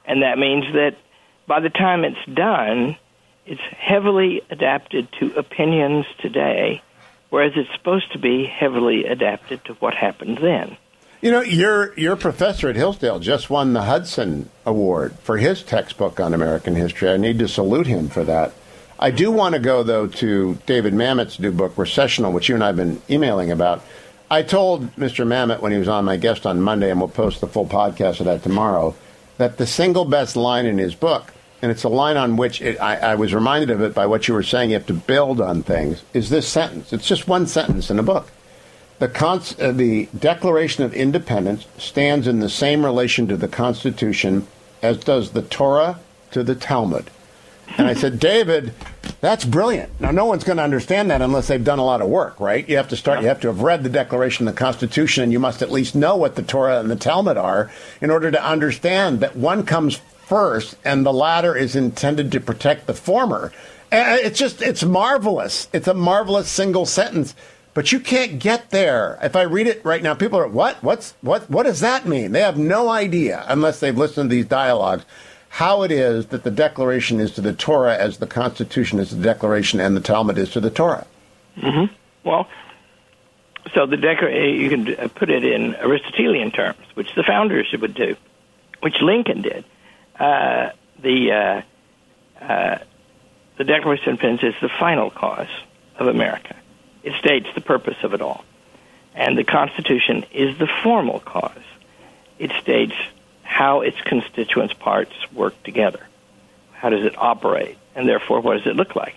And 0.06 0.22
that 0.22 0.38
means 0.38 0.64
that 0.74 0.96
by 1.46 1.60
the 1.60 1.70
time 1.70 2.04
it's 2.04 2.24
done, 2.32 2.96
it's 3.46 3.60
heavily 3.76 4.42
adapted 4.50 5.08
to 5.18 5.34
opinions 5.34 6.06
today, 6.20 6.82
whereas 7.34 7.52
it's 7.56 7.72
supposed 7.72 8.12
to 8.12 8.18
be 8.20 8.46
heavily 8.46 9.06
adapted 9.06 9.64
to 9.64 9.74
what 9.74 9.92
happened 9.92 10.38
then. 10.38 10.76
You 11.20 11.32
know, 11.32 11.40
your 11.40 11.92
your 11.98 12.14
professor 12.14 12.68
at 12.68 12.76
Hillsdale 12.76 13.18
just 13.18 13.50
won 13.50 13.72
the 13.72 13.82
Hudson 13.82 14.50
Award 14.64 15.18
for 15.18 15.36
his 15.36 15.64
textbook 15.64 16.20
on 16.20 16.32
American 16.32 16.76
history. 16.76 17.10
I 17.10 17.16
need 17.16 17.40
to 17.40 17.48
salute 17.48 17.88
him 17.88 18.08
for 18.08 18.22
that. 18.22 18.52
I 19.00 19.10
do 19.10 19.32
want 19.32 19.56
to 19.56 19.58
go 19.58 19.82
though 19.82 20.06
to 20.06 20.58
David 20.66 20.94
Mamet's 20.94 21.40
new 21.40 21.50
book, 21.50 21.76
Recessional, 21.76 22.30
which 22.30 22.48
you 22.48 22.54
and 22.54 22.62
I 22.62 22.68
have 22.68 22.76
been 22.76 23.02
emailing 23.10 23.50
about. 23.50 23.82
I 24.30 24.42
told 24.42 24.94
Mr. 24.94 25.26
Mamet 25.26 25.60
when 25.60 25.72
he 25.72 25.78
was 25.78 25.88
on 25.88 26.04
my 26.04 26.16
guest 26.16 26.46
on 26.46 26.62
Monday, 26.62 26.88
and 26.88 27.00
we'll 27.00 27.08
post 27.08 27.40
the 27.40 27.48
full 27.48 27.66
podcast 27.66 28.20
of 28.20 28.26
that 28.26 28.44
tomorrow, 28.44 28.94
that 29.38 29.56
the 29.56 29.66
single 29.66 30.04
best 30.04 30.36
line 30.36 30.66
in 30.66 30.78
his 30.78 30.94
book, 30.94 31.32
and 31.64 31.70
it's 31.70 31.84
a 31.84 31.88
line 31.88 32.18
on 32.18 32.36
which 32.36 32.60
it, 32.60 32.78
I, 32.78 32.96
I 32.96 33.14
was 33.14 33.32
reminded 33.32 33.70
of 33.70 33.80
it 33.80 33.94
by 33.94 34.04
what 34.04 34.28
you 34.28 34.34
were 34.34 34.42
saying, 34.42 34.68
you 34.68 34.74
have 34.74 34.84
to 34.88 34.92
build 34.92 35.40
on 35.40 35.62
things, 35.62 36.02
is 36.12 36.28
this 36.28 36.46
sentence. 36.46 36.92
It's 36.92 37.08
just 37.08 37.26
one 37.26 37.46
sentence 37.46 37.88
in 37.88 37.98
a 37.98 38.02
book. 38.02 38.30
The, 38.98 39.08
cons- 39.08 39.58
uh, 39.58 39.72
the 39.72 40.10
Declaration 40.16 40.84
of 40.84 40.92
Independence 40.92 41.66
stands 41.78 42.26
in 42.26 42.40
the 42.40 42.50
same 42.50 42.84
relation 42.84 43.26
to 43.28 43.38
the 43.38 43.48
Constitution 43.48 44.46
as 44.82 44.98
does 44.98 45.30
the 45.30 45.40
Torah 45.40 46.00
to 46.32 46.42
the 46.42 46.54
Talmud. 46.54 47.10
And 47.78 47.88
I 47.88 47.94
said, 47.94 48.20
David, 48.20 48.74
that's 49.22 49.46
brilliant. 49.46 49.98
Now, 49.98 50.10
no 50.10 50.26
one's 50.26 50.44
going 50.44 50.58
to 50.58 50.62
understand 50.62 51.10
that 51.10 51.22
unless 51.22 51.48
they've 51.48 51.64
done 51.64 51.78
a 51.78 51.84
lot 51.84 52.02
of 52.02 52.10
work, 52.10 52.38
right? 52.40 52.68
You 52.68 52.76
have 52.76 52.88
to 52.88 52.96
start, 52.96 53.22
you 53.22 53.28
have 53.28 53.40
to 53.40 53.48
have 53.48 53.62
read 53.62 53.84
the 53.84 53.88
Declaration 53.88 54.46
of 54.46 54.54
the 54.54 54.58
Constitution, 54.58 55.22
and 55.22 55.32
you 55.32 55.38
must 55.38 55.62
at 55.62 55.72
least 55.72 55.94
know 55.94 56.14
what 56.14 56.36
the 56.36 56.42
Torah 56.42 56.78
and 56.78 56.90
the 56.90 56.96
Talmud 56.96 57.38
are 57.38 57.70
in 58.02 58.10
order 58.10 58.30
to 58.30 58.44
understand 58.44 59.20
that 59.20 59.34
one 59.34 59.64
comes 59.64 60.02
first 60.26 60.76
and 60.84 61.04
the 61.04 61.12
latter 61.12 61.56
is 61.56 61.76
intended 61.76 62.32
to 62.32 62.40
protect 62.40 62.86
the 62.86 62.94
former. 62.94 63.52
And 63.90 64.20
it's 64.20 64.38
just, 64.38 64.62
it's 64.62 64.82
marvelous. 64.82 65.68
It's 65.72 65.88
a 65.88 65.94
marvelous 65.94 66.48
single 66.48 66.86
sentence. 66.86 67.34
But 67.74 67.90
you 67.90 67.98
can't 67.98 68.38
get 68.38 68.70
there. 68.70 69.18
If 69.22 69.34
I 69.34 69.42
read 69.42 69.66
it 69.66 69.84
right 69.84 70.02
now, 70.02 70.14
people 70.14 70.38
are, 70.38 70.48
what? 70.48 70.82
What's, 70.82 71.14
what, 71.20 71.50
what 71.50 71.64
does 71.64 71.80
that 71.80 72.06
mean? 72.06 72.32
They 72.32 72.40
have 72.40 72.56
no 72.56 72.88
idea 72.88 73.44
unless 73.48 73.80
they've 73.80 73.96
listened 73.96 74.30
to 74.30 74.36
these 74.36 74.46
dialogues 74.46 75.04
how 75.54 75.82
it 75.82 75.92
is 75.92 76.26
that 76.26 76.42
the 76.42 76.50
Declaration 76.50 77.20
is 77.20 77.30
to 77.30 77.40
the 77.40 77.52
Torah 77.52 77.96
as 77.96 78.18
the 78.18 78.26
Constitution 78.26 78.98
is 78.98 79.10
to 79.10 79.14
the 79.14 79.22
Declaration 79.22 79.78
and 79.78 79.96
the 79.96 80.00
Talmud 80.00 80.36
is 80.36 80.50
to 80.50 80.60
the 80.60 80.70
Torah. 80.70 81.06
Mm-hmm. 81.56 81.94
Well, 82.28 82.48
so 83.72 83.86
the 83.86 83.96
Declaration, 83.96 84.60
you 84.60 84.68
can 84.68 85.08
put 85.10 85.30
it 85.30 85.44
in 85.44 85.76
Aristotelian 85.76 86.50
terms, 86.50 86.80
which 86.94 87.14
the 87.14 87.22
founders 87.22 87.72
would 87.80 87.94
do, 87.94 88.16
which 88.80 89.00
Lincoln 89.00 89.42
did. 89.42 89.64
Uh, 90.18 90.70
the 91.02 91.32
uh, 91.32 91.62
uh, 92.44 92.78
the 93.56 93.64
Declaration 93.64 94.04
of 94.04 94.20
Independence 94.20 94.54
is 94.54 94.60
the 94.60 94.68
final 94.68 95.10
cause 95.10 95.48
of 95.98 96.08
America. 96.08 96.56
It 97.02 97.14
states 97.18 97.46
the 97.54 97.60
purpose 97.60 97.96
of 98.02 98.14
it 98.14 98.20
all. 98.20 98.44
And 99.14 99.38
the 99.38 99.44
Constitution 99.44 100.24
is 100.32 100.58
the 100.58 100.66
formal 100.82 101.20
cause. 101.20 101.62
It 102.38 102.50
states 102.60 102.94
how 103.42 103.82
its 103.82 104.00
constituent 104.00 104.78
parts 104.80 105.12
work 105.32 105.60
together. 105.62 106.00
How 106.72 106.90
does 106.90 107.04
it 107.04 107.16
operate? 107.16 107.78
And 107.94 108.08
therefore, 108.08 108.40
what 108.40 108.58
does 108.58 108.66
it 108.66 108.74
look 108.74 108.96
like? 108.96 109.14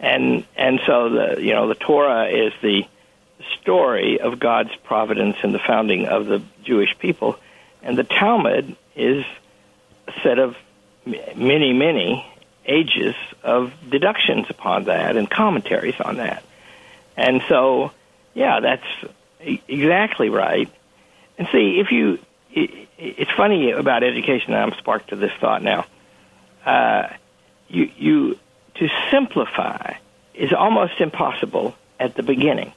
And, 0.00 0.44
and 0.56 0.80
so 0.86 1.10
the, 1.10 1.42
you 1.42 1.52
know, 1.52 1.68
the 1.68 1.74
Torah 1.74 2.28
is 2.28 2.52
the 2.62 2.86
story 3.60 4.20
of 4.20 4.38
God's 4.38 4.74
providence 4.84 5.36
in 5.42 5.52
the 5.52 5.58
founding 5.58 6.06
of 6.06 6.26
the 6.26 6.42
Jewish 6.62 6.98
people. 6.98 7.38
And 7.82 7.98
the 7.98 8.04
Talmud 8.04 8.76
is 8.96 9.24
set 10.22 10.38
of 10.38 10.56
many, 11.06 11.72
many 11.72 12.26
ages 12.66 13.14
of 13.42 13.72
deductions 13.88 14.46
upon 14.48 14.84
that 14.84 15.16
and 15.16 15.30
commentaries 15.30 16.00
on 16.00 16.16
that. 16.16 16.42
And 17.16 17.42
so, 17.48 17.92
yeah, 18.32 18.60
that's 18.60 18.86
exactly 19.40 20.30
right. 20.30 20.70
And 21.38 21.48
see, 21.52 21.78
if 21.80 21.92
you, 21.92 22.18
it, 22.52 22.88
it's 22.98 23.30
funny 23.30 23.72
about 23.72 24.02
education, 24.02 24.54
and 24.54 24.62
I'm 24.62 24.78
sparked 24.78 25.10
to 25.10 25.16
this 25.16 25.32
thought 25.40 25.62
now. 25.62 25.86
Uh, 26.64 27.08
you, 27.68 27.90
you, 27.96 28.38
to 28.76 28.88
simplify 29.10 29.94
is 30.34 30.52
almost 30.52 31.00
impossible 31.00 31.76
at 32.00 32.14
the 32.14 32.22
beginning. 32.22 32.72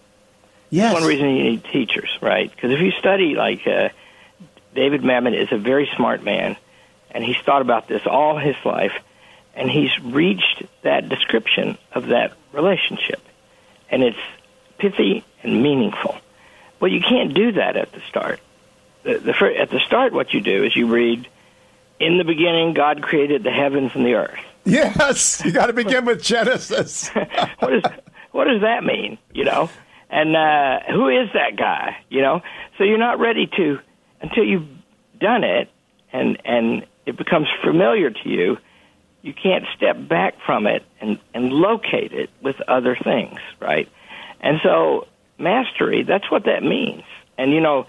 Yes. 0.69 0.93
One 0.93 1.03
reason 1.03 1.29
you 1.29 1.43
need 1.43 1.63
teachers, 1.63 2.09
right? 2.21 2.51
Because 2.53 2.71
if 2.71 2.81
you 2.81 2.91
study, 2.91 3.35
like, 3.35 3.65
uh, 3.65 3.89
David 4.75 5.01
Mamet 5.01 5.39
is 5.39 5.51
a 5.51 5.57
very 5.57 5.89
smart 5.95 6.23
man, 6.23 6.57
and 7.11 7.23
he's 7.23 7.37
thought 7.45 7.61
about 7.61 7.87
this 7.87 8.01
all 8.05 8.37
his 8.37 8.55
life, 8.65 8.93
and 9.55 9.69
he's 9.69 9.97
reached 10.01 10.63
that 10.83 11.09
description 11.09 11.77
of 11.93 12.07
that 12.07 12.33
relationship 12.53 13.21
and 13.89 14.03
it's 14.03 14.17
pithy 14.77 15.23
and 15.43 15.61
meaningful. 15.61 16.17
Well, 16.79 16.91
you 16.91 17.01
can't 17.01 17.33
do 17.33 17.53
that 17.53 17.75
at 17.75 17.91
the 17.91 18.01
start. 18.09 18.39
The, 19.03 19.17
the, 19.19 19.55
at 19.59 19.69
the 19.69 19.79
start, 19.85 20.13
what 20.13 20.33
you 20.33 20.41
do 20.41 20.63
is 20.63 20.75
you 20.75 20.87
read, 20.87 21.27
"In 21.99 22.17
the 22.17 22.23
beginning, 22.23 22.73
God 22.73 23.01
created 23.01 23.43
the 23.43 23.51
heavens 23.51 23.91
and 23.95 24.05
the 24.05 24.15
earth." 24.15 24.39
Yes, 24.67 25.41
you 25.45 25.53
got 25.53 25.67
to 25.67 25.73
begin 25.73 26.03
with 26.03 26.21
Genesis. 26.21 27.07
what 27.59 27.69
does 27.69 27.83
what 28.33 28.45
does 28.49 28.59
that 28.63 28.83
mean? 28.83 29.17
You 29.33 29.45
know, 29.45 29.69
and 30.09 30.35
uh, 30.35 30.79
who 30.91 31.07
is 31.07 31.29
that 31.35 31.55
guy? 31.55 31.95
You 32.09 32.21
know, 32.21 32.41
so 32.77 32.83
you're 32.83 32.97
not 32.97 33.17
ready 33.17 33.47
to 33.55 33.79
until 34.19 34.43
you've 34.43 34.67
done 35.17 35.45
it 35.45 35.69
and 36.11 36.37
and 36.43 36.85
it 37.07 37.17
becomes 37.17 37.47
familiar 37.63 38.11
to 38.11 38.29
you 38.29 38.57
you 39.27 39.33
can't 39.33 39.65
step 39.75 39.95
back 40.07 40.35
from 40.45 40.67
it 40.67 40.83
and, 41.01 41.19
and 41.33 41.51
locate 41.51 42.13
it 42.13 42.29
with 42.41 42.55
other 42.67 42.95
things, 42.95 43.39
right? 43.59 43.89
And 44.39 44.59
so 44.63 45.07
mastery, 45.37 46.03
that's 46.03 46.31
what 46.31 46.45
that 46.45 46.63
means. 46.63 47.03
And 47.37 47.51
you 47.51 47.59
know, 47.59 47.87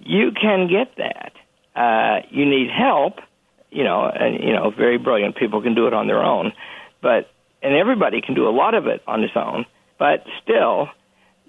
you 0.00 0.32
can 0.32 0.68
get 0.68 0.96
that. 0.96 1.32
Uh, 1.76 2.26
you 2.30 2.44
need 2.44 2.70
help, 2.70 3.20
you 3.70 3.84
know, 3.84 4.04
and 4.04 4.42
you 4.42 4.52
know, 4.52 4.70
very 4.70 4.98
brilliant 4.98 5.36
people 5.36 5.62
can 5.62 5.74
do 5.74 5.86
it 5.86 5.94
on 5.94 6.08
their 6.08 6.22
own, 6.22 6.52
but 7.00 7.30
and 7.62 7.74
everybody 7.74 8.20
can 8.20 8.34
do 8.34 8.48
a 8.48 8.50
lot 8.50 8.74
of 8.74 8.86
it 8.86 9.02
on 9.06 9.22
his 9.22 9.30
own, 9.36 9.66
but 9.98 10.24
still, 10.42 10.88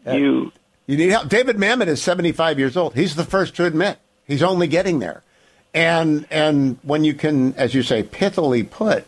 uh, 0.05 0.12
you 0.12 0.51
you 0.86 0.97
need 0.97 1.10
help. 1.10 1.29
David 1.29 1.57
Mamet 1.57 1.88
is 1.88 2.01
seventy 2.01 2.31
five 2.31 2.60
years 2.60 2.77
old. 2.77 2.93
He's 2.93 3.15
the 3.15 3.23
first 3.23 3.55
to 3.55 3.65
admit 3.65 3.97
he's 4.25 4.43
only 4.43 4.67
getting 4.67 4.99
there, 4.99 5.23
and 5.73 6.25
and 6.29 6.77
when 6.84 7.03
you 7.03 7.13
can, 7.13 7.53
as 7.55 7.73
you 7.73 7.84
say, 7.84 8.03
pithily 8.03 8.69
put 8.69 9.05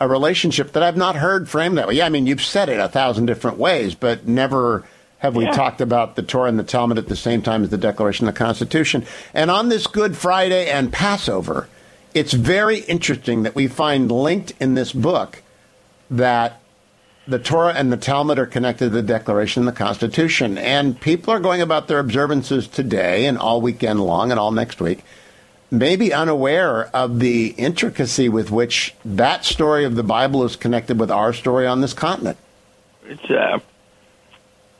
a 0.00 0.08
relationship 0.08 0.72
that 0.72 0.82
I've 0.82 0.96
not 0.96 1.16
heard 1.16 1.48
framed 1.48 1.78
that 1.78 1.88
way. 1.88 1.94
Yeah, 1.94 2.06
I 2.06 2.08
mean, 2.08 2.26
you've 2.26 2.42
said 2.42 2.68
it 2.68 2.78
a 2.78 2.88
thousand 2.88 3.26
different 3.26 3.58
ways, 3.58 3.94
but 3.94 4.26
never 4.26 4.84
have 5.18 5.34
we 5.34 5.44
yeah. 5.44 5.52
talked 5.52 5.80
about 5.80 6.14
the 6.14 6.22
Torah 6.22 6.48
and 6.48 6.58
the 6.58 6.64
Talmud 6.64 6.98
at 6.98 7.08
the 7.08 7.16
same 7.16 7.42
time 7.42 7.64
as 7.64 7.70
the 7.70 7.78
Declaration 7.78 8.28
of 8.28 8.34
the 8.34 8.38
Constitution. 8.38 9.04
And 9.34 9.50
on 9.50 9.68
this 9.68 9.86
Good 9.88 10.16
Friday 10.16 10.70
and 10.70 10.92
Passover, 10.92 11.68
it's 12.14 12.32
very 12.32 12.78
interesting 12.80 13.42
that 13.42 13.56
we 13.56 13.66
find 13.66 14.12
linked 14.12 14.52
in 14.60 14.74
this 14.74 14.92
book 14.92 15.42
that 16.10 16.60
the 17.26 17.40
Torah 17.40 17.74
and 17.74 17.92
the 17.92 17.96
Talmud 17.96 18.38
are 18.38 18.46
connected 18.46 18.86
to 18.86 18.90
the 18.90 19.02
Declaration 19.02 19.62
and 19.62 19.68
the 19.68 19.72
Constitution. 19.72 20.56
And 20.56 20.98
people 20.98 21.34
are 21.34 21.40
going 21.40 21.60
about 21.60 21.88
their 21.88 21.98
observances 21.98 22.68
today 22.68 23.26
and 23.26 23.36
all 23.36 23.60
weekend 23.60 24.00
long 24.00 24.30
and 24.30 24.38
all 24.38 24.52
next 24.52 24.80
week 24.80 25.04
maybe 25.70 26.12
unaware 26.12 26.86
of 26.94 27.20
the 27.20 27.48
intricacy 27.58 28.28
with 28.28 28.50
which 28.50 28.94
that 29.04 29.44
story 29.44 29.84
of 29.84 29.94
the 29.94 30.02
Bible 30.02 30.44
is 30.44 30.56
connected 30.56 30.98
with 30.98 31.10
our 31.10 31.32
story 31.32 31.66
on 31.66 31.80
this 31.80 31.92
continent. 31.92 32.38
It's 33.04 33.30
uh, 33.30 33.58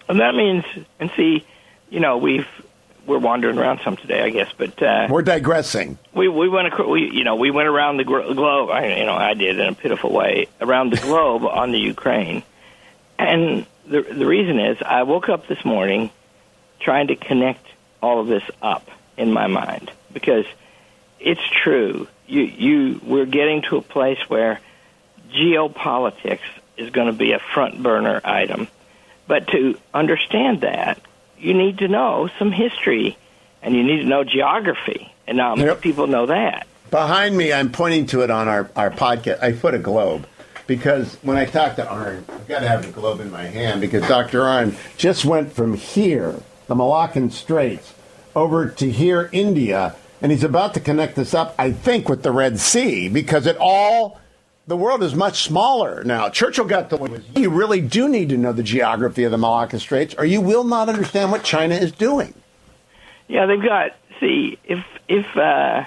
and 0.09 0.21
that 0.21 0.35
means, 0.35 0.65
and 0.99 1.11
see, 1.17 1.47
you 1.91 2.01
know, 2.01 2.19
we've 2.19 2.47
we're 3.07 3.19
wandering 3.19 3.59
around 3.59 3.81
some 3.83 3.97
today, 3.97 4.23
I 4.23 4.31
guess, 4.31 4.53
but 4.57 4.83
uh, 4.83 5.09
we're 5.11 5.23
digressing. 5.23 5.99
We 6.13 6.29
we 6.29 6.49
went 6.49 6.69
across, 6.69 6.89
we 6.89 7.11
you 7.11 7.25
know 7.25 7.37
we 7.37 7.51
went 7.51 7.69
around 7.69 7.97
the 7.97 8.05
globe. 8.05 8.71
I, 8.71 8.99
you 8.99 9.07
know, 9.07 9.15
I 9.15 9.35
did 9.35 9.59
in 9.59 9.67
a 9.67 9.75
pitiful 9.75 10.13
way 10.13 10.49
around 10.61 10.93
the 10.93 10.99
globe 10.99 11.45
on 11.51 11.73
the 11.73 11.79
Ukraine, 11.79 12.43
and 13.19 13.67
the 13.87 14.03
the 14.03 14.27
reason 14.27 14.59
is 14.61 14.79
I 14.85 15.03
woke 15.05 15.29
up 15.29 15.47
this 15.49 15.65
morning 15.65 16.11
trying 16.81 17.09
to 17.09 17.17
connect 17.17 17.67
all 18.03 18.21
of 18.21 18.29
this 18.29 18.45
up 18.63 18.89
in 19.17 19.33
my 19.33 19.47
mind 19.49 19.91
because 20.13 20.45
it's 21.21 21.47
true. 21.63 22.09
You 22.27 22.43
you 22.43 23.01
we're 23.03 23.27
getting 23.27 23.63
to 23.63 23.77
a 23.77 23.83
place 23.83 24.19
where 24.29 24.61
geopolitics 25.31 26.41
is 26.77 26.91
going 26.91 27.09
to 27.09 27.13
be 27.13 27.33
a 27.33 27.39
front 27.39 27.83
burner 27.83 28.21
item. 28.25 28.69
But 29.27 29.49
to 29.49 29.79
understand 29.93 30.63
that, 30.63 31.01
you 31.39 31.55
need 31.55 31.79
to 31.79 31.89
know 31.89 32.31
some 32.39 32.51
history 32.51 33.17
and 33.63 33.75
you 33.75 33.83
need 33.83 34.03
to 34.03 34.09
know 34.09 34.25
geography. 34.25 35.13
And 35.27 35.37
not 35.37 35.59
yep. 35.59 35.83
people 35.83 36.07
know 36.07 36.27
that. 36.27 36.67
Behind 36.91 37.37
me, 37.37 37.53
I'm 37.53 37.71
pointing 37.71 38.07
to 38.07 38.23
it 38.23 38.31
on 38.31 38.49
our, 38.49 38.71
our 38.75 38.91
podcast. 38.91 39.43
I 39.43 39.53
put 39.53 39.75
a 39.75 39.79
globe 39.79 40.27
because 40.67 41.17
when 41.17 41.37
I 41.37 41.45
talk 41.45 41.77
to 41.77 41.85
Arnn, 41.85 42.25
I've 42.31 42.49
got 42.49 42.61
to 42.61 42.69
have 42.69 42.87
the 42.87 42.93
globe 42.93 43.21
in 43.21 43.31
my 43.31 43.45
hand 43.45 43.83
because 43.83 44.09
Dr. 44.09 44.41
Arnn 44.41 44.75
just 44.97 45.27
went 45.27 45.53
from 45.53 45.75
here, 45.75 46.41
the 46.67 46.75
Malaccan 46.75 47.31
Straits, 47.31 47.93
over 48.35 48.71
to 48.71 48.91
here, 48.91 49.29
India, 49.33 49.97
and 50.21 50.33
he's 50.33 50.45
about 50.45 50.75
to 50.75 50.81
connect 50.81 51.17
this 51.17 51.35
up, 51.35 51.55
I 51.59 51.73
think, 51.73 52.09
with 52.09 52.23
the 52.23 52.33
Red 52.33 52.59
Sea 52.59 53.09
because 53.09 53.47
it 53.47 53.57
all 53.59 54.21
the 54.67 54.77
world 54.77 55.03
is 55.03 55.15
much 55.15 55.45
smaller 55.45 56.05
now. 56.05 56.29
Churchill 56.29 56.67
got 56.67 56.91
the 56.91 57.23
you 57.35 57.49
really 57.49 57.81
do 57.81 58.09
need 58.09 58.29
to 58.29 58.37
know 58.37 58.53
the 58.53 58.63
geography 58.63 59.25
of 59.25 59.31
the 59.31 59.39
Malacca 59.39 59.81
Straits, 59.81 60.15
or 60.19 60.27
you 60.27 60.41
will 60.41 60.65
not 60.65 60.89
understand 60.91 61.33
what 61.33 61.43
China 61.43 61.75
is 61.75 61.91
doing. 61.91 62.35
Yeah, 63.29 63.47
they've 63.47 63.63
got. 63.63 63.93
See, 64.21 64.59
if 64.65 64.85
if 65.09 65.25
uh, 65.37 65.85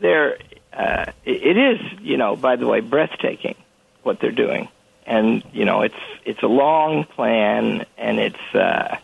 they're, 0.00 0.38
uh, 0.72 1.12
it 1.24 1.56
is 1.58 1.80
you 2.00 2.16
know, 2.16 2.34
by 2.34 2.56
the 2.56 2.66
way, 2.66 2.80
breathtaking 2.80 3.56
what 4.04 4.20
they're 4.20 4.32
doing, 4.32 4.68
and 5.06 5.42
you 5.52 5.66
know, 5.66 5.82
it's 5.82 5.94
it's 6.24 6.42
a 6.42 6.48
long 6.48 7.04
plan, 7.04 7.84
and 7.98 8.18
it's 8.18 8.54
uh, 8.54 8.96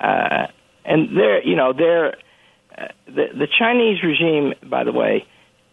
uh, 0.00 0.46
and 0.84 1.16
they're 1.16 1.44
you 1.44 1.54
know 1.54 1.72
they're 1.72 2.16
the 3.06 3.26
the 3.34 3.48
Chinese 3.58 4.02
regime, 4.02 4.54
by 4.68 4.84
the 4.84 4.92
way, 4.92 5.26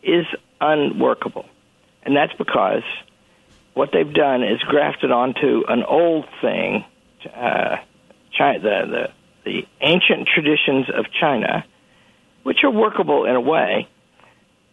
is 0.03 0.25
unworkable 0.61 1.45
and 2.05 2.15
that's 2.15 2.33
because 2.33 2.83
what 3.73 3.89
they've 3.91 4.13
done 4.13 4.43
is 4.43 4.59
grafted 4.61 5.11
onto 5.11 5.63
an 5.67 5.83
old 5.83 6.25
thing, 6.39 6.85
uh, 7.35 7.77
China, 8.31 8.59
the, 8.59 8.85
the 8.85 9.09
the 9.43 9.67
ancient 9.81 10.27
traditions 10.33 10.87
of 10.89 11.05
China, 11.19 11.63
which 12.43 12.63
are 12.63 12.71
workable 12.71 13.25
in 13.25 13.35
a 13.35 13.41
way. 13.41 13.87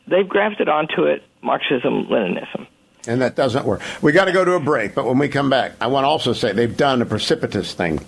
They've 0.06 0.28
grafted 0.28 0.68
onto 0.68 1.02
it 1.02 1.22
Marxism, 1.42 2.06
Leninism. 2.06 2.66
And 3.06 3.20
that 3.20 3.36
doesn't 3.36 3.66
work. 3.66 3.82
We 4.00 4.12
got 4.12 4.26
to 4.26 4.32
go 4.32 4.44
to 4.44 4.52
a 4.52 4.60
break, 4.60 4.94
but 4.94 5.04
when 5.04 5.18
we 5.18 5.28
come 5.28 5.50
back, 5.50 5.72
I 5.80 5.88
want 5.88 6.04
to 6.04 6.08
also 6.08 6.32
say 6.32 6.52
they've 6.52 6.74
done 6.74 7.02
a 7.02 7.06
precipitous 7.06 7.74
thing. 7.74 8.00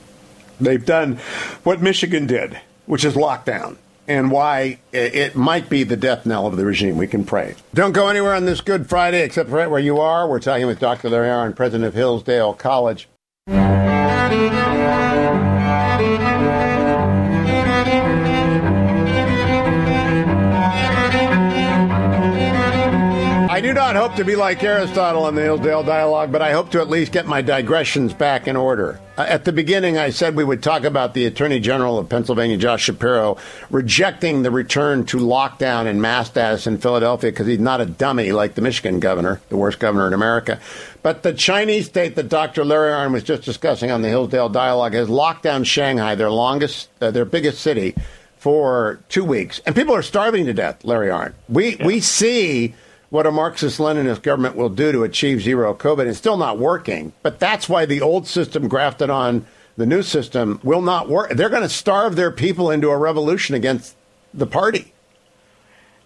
They've 0.58 0.84
done 0.84 1.16
what 1.64 1.82
Michigan 1.82 2.26
did, 2.26 2.58
which 2.86 3.04
is 3.04 3.14
lockdown 3.14 3.76
and 4.06 4.30
why 4.30 4.78
it 4.92 5.34
might 5.36 5.68
be 5.68 5.84
the 5.84 5.96
death 5.96 6.26
knell 6.26 6.46
of 6.46 6.56
the 6.56 6.64
regime. 6.64 6.96
We 6.96 7.06
can 7.06 7.24
pray. 7.24 7.54
Don't 7.72 7.92
go 7.92 8.08
anywhere 8.08 8.34
on 8.34 8.44
this 8.44 8.60
Good 8.60 8.88
Friday 8.88 9.22
except 9.22 9.50
right 9.50 9.70
where 9.70 9.80
you 9.80 9.98
are. 9.98 10.28
We're 10.28 10.40
talking 10.40 10.66
with 10.66 10.80
Dr. 10.80 11.10
Larry 11.10 11.28
Arnn, 11.28 11.56
president 11.56 11.84
of 11.84 11.94
Hillsdale 11.94 12.54
College. 12.54 13.08
Not 23.94 24.08
hope 24.08 24.16
to 24.16 24.24
be 24.24 24.34
like 24.34 24.60
Aristotle 24.64 25.28
in 25.28 25.36
the 25.36 25.42
Hillsdale 25.42 25.84
Dialogue, 25.84 26.32
but 26.32 26.42
I 26.42 26.50
hope 26.50 26.72
to 26.72 26.80
at 26.80 26.88
least 26.88 27.12
get 27.12 27.26
my 27.26 27.42
digressions 27.42 28.12
back 28.12 28.48
in 28.48 28.56
order. 28.56 28.98
Uh, 29.16 29.24
at 29.28 29.44
the 29.44 29.52
beginning, 29.52 29.98
I 29.98 30.10
said 30.10 30.34
we 30.34 30.42
would 30.42 30.64
talk 30.64 30.82
about 30.82 31.14
the 31.14 31.26
Attorney 31.26 31.60
General 31.60 32.00
of 32.00 32.08
Pennsylvania, 32.08 32.56
Josh 32.56 32.82
Shapiro, 32.82 33.36
rejecting 33.70 34.42
the 34.42 34.50
return 34.50 35.06
to 35.06 35.18
lockdown 35.18 35.86
and 35.86 36.02
mass 36.02 36.26
status 36.26 36.66
in 36.66 36.78
Philadelphia 36.78 37.30
because 37.30 37.46
he's 37.46 37.60
not 37.60 37.80
a 37.80 37.86
dummy 37.86 38.32
like 38.32 38.56
the 38.56 38.62
Michigan 38.62 38.98
governor, 38.98 39.40
the 39.48 39.56
worst 39.56 39.78
governor 39.78 40.08
in 40.08 40.12
America. 40.12 40.58
But 41.04 41.22
the 41.22 41.32
Chinese 41.32 41.86
state 41.86 42.16
that 42.16 42.28
Dr. 42.28 42.64
Larry 42.64 42.90
Arnn 42.90 43.12
was 43.12 43.22
just 43.22 43.44
discussing 43.44 43.92
on 43.92 44.02
the 44.02 44.08
Hillsdale 44.08 44.48
Dialogue 44.48 44.94
has 44.94 45.08
locked 45.08 45.44
down 45.44 45.62
Shanghai, 45.62 46.16
their 46.16 46.32
longest, 46.32 46.88
uh, 47.00 47.12
their 47.12 47.24
biggest 47.24 47.60
city, 47.60 47.94
for 48.38 48.98
two 49.08 49.24
weeks, 49.24 49.60
and 49.64 49.76
people 49.76 49.94
are 49.94 50.02
starving 50.02 50.46
to 50.46 50.52
death. 50.52 50.84
Larry 50.84 51.10
Arnn, 51.10 51.32
we 51.48 51.76
yeah. 51.76 51.86
we 51.86 52.00
see 52.00 52.74
what 53.14 53.26
a 53.26 53.30
Marxist 53.30 53.78
Leninist 53.78 54.22
government 54.22 54.56
will 54.56 54.68
do 54.68 54.90
to 54.90 55.04
achieve 55.04 55.40
zero 55.40 55.72
COVID. 55.72 56.04
It's 56.06 56.18
still 56.18 56.36
not 56.36 56.58
working, 56.58 57.12
but 57.22 57.38
that's 57.38 57.68
why 57.68 57.86
the 57.86 58.00
old 58.00 58.26
system 58.26 58.66
grafted 58.66 59.08
on 59.08 59.46
the 59.76 59.86
new 59.86 60.02
system 60.02 60.58
will 60.64 60.82
not 60.82 61.08
work. 61.08 61.30
They're 61.30 61.48
going 61.48 61.62
to 61.62 61.68
starve 61.68 62.16
their 62.16 62.32
people 62.32 62.72
into 62.72 62.90
a 62.90 62.98
revolution 62.98 63.54
against 63.54 63.94
the 64.34 64.48
party. 64.48 64.92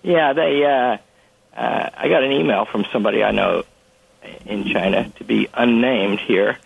Yeah, 0.02 0.34
they. 0.34 0.62
Uh, 0.62 0.98
uh, 1.58 1.90
I 1.96 2.10
got 2.10 2.24
an 2.24 2.32
email 2.32 2.66
from 2.66 2.84
somebody 2.92 3.24
I 3.24 3.30
know 3.30 3.64
in 4.44 4.66
China 4.66 5.10
to 5.16 5.24
be 5.24 5.48
unnamed 5.54 6.20
here, 6.20 6.58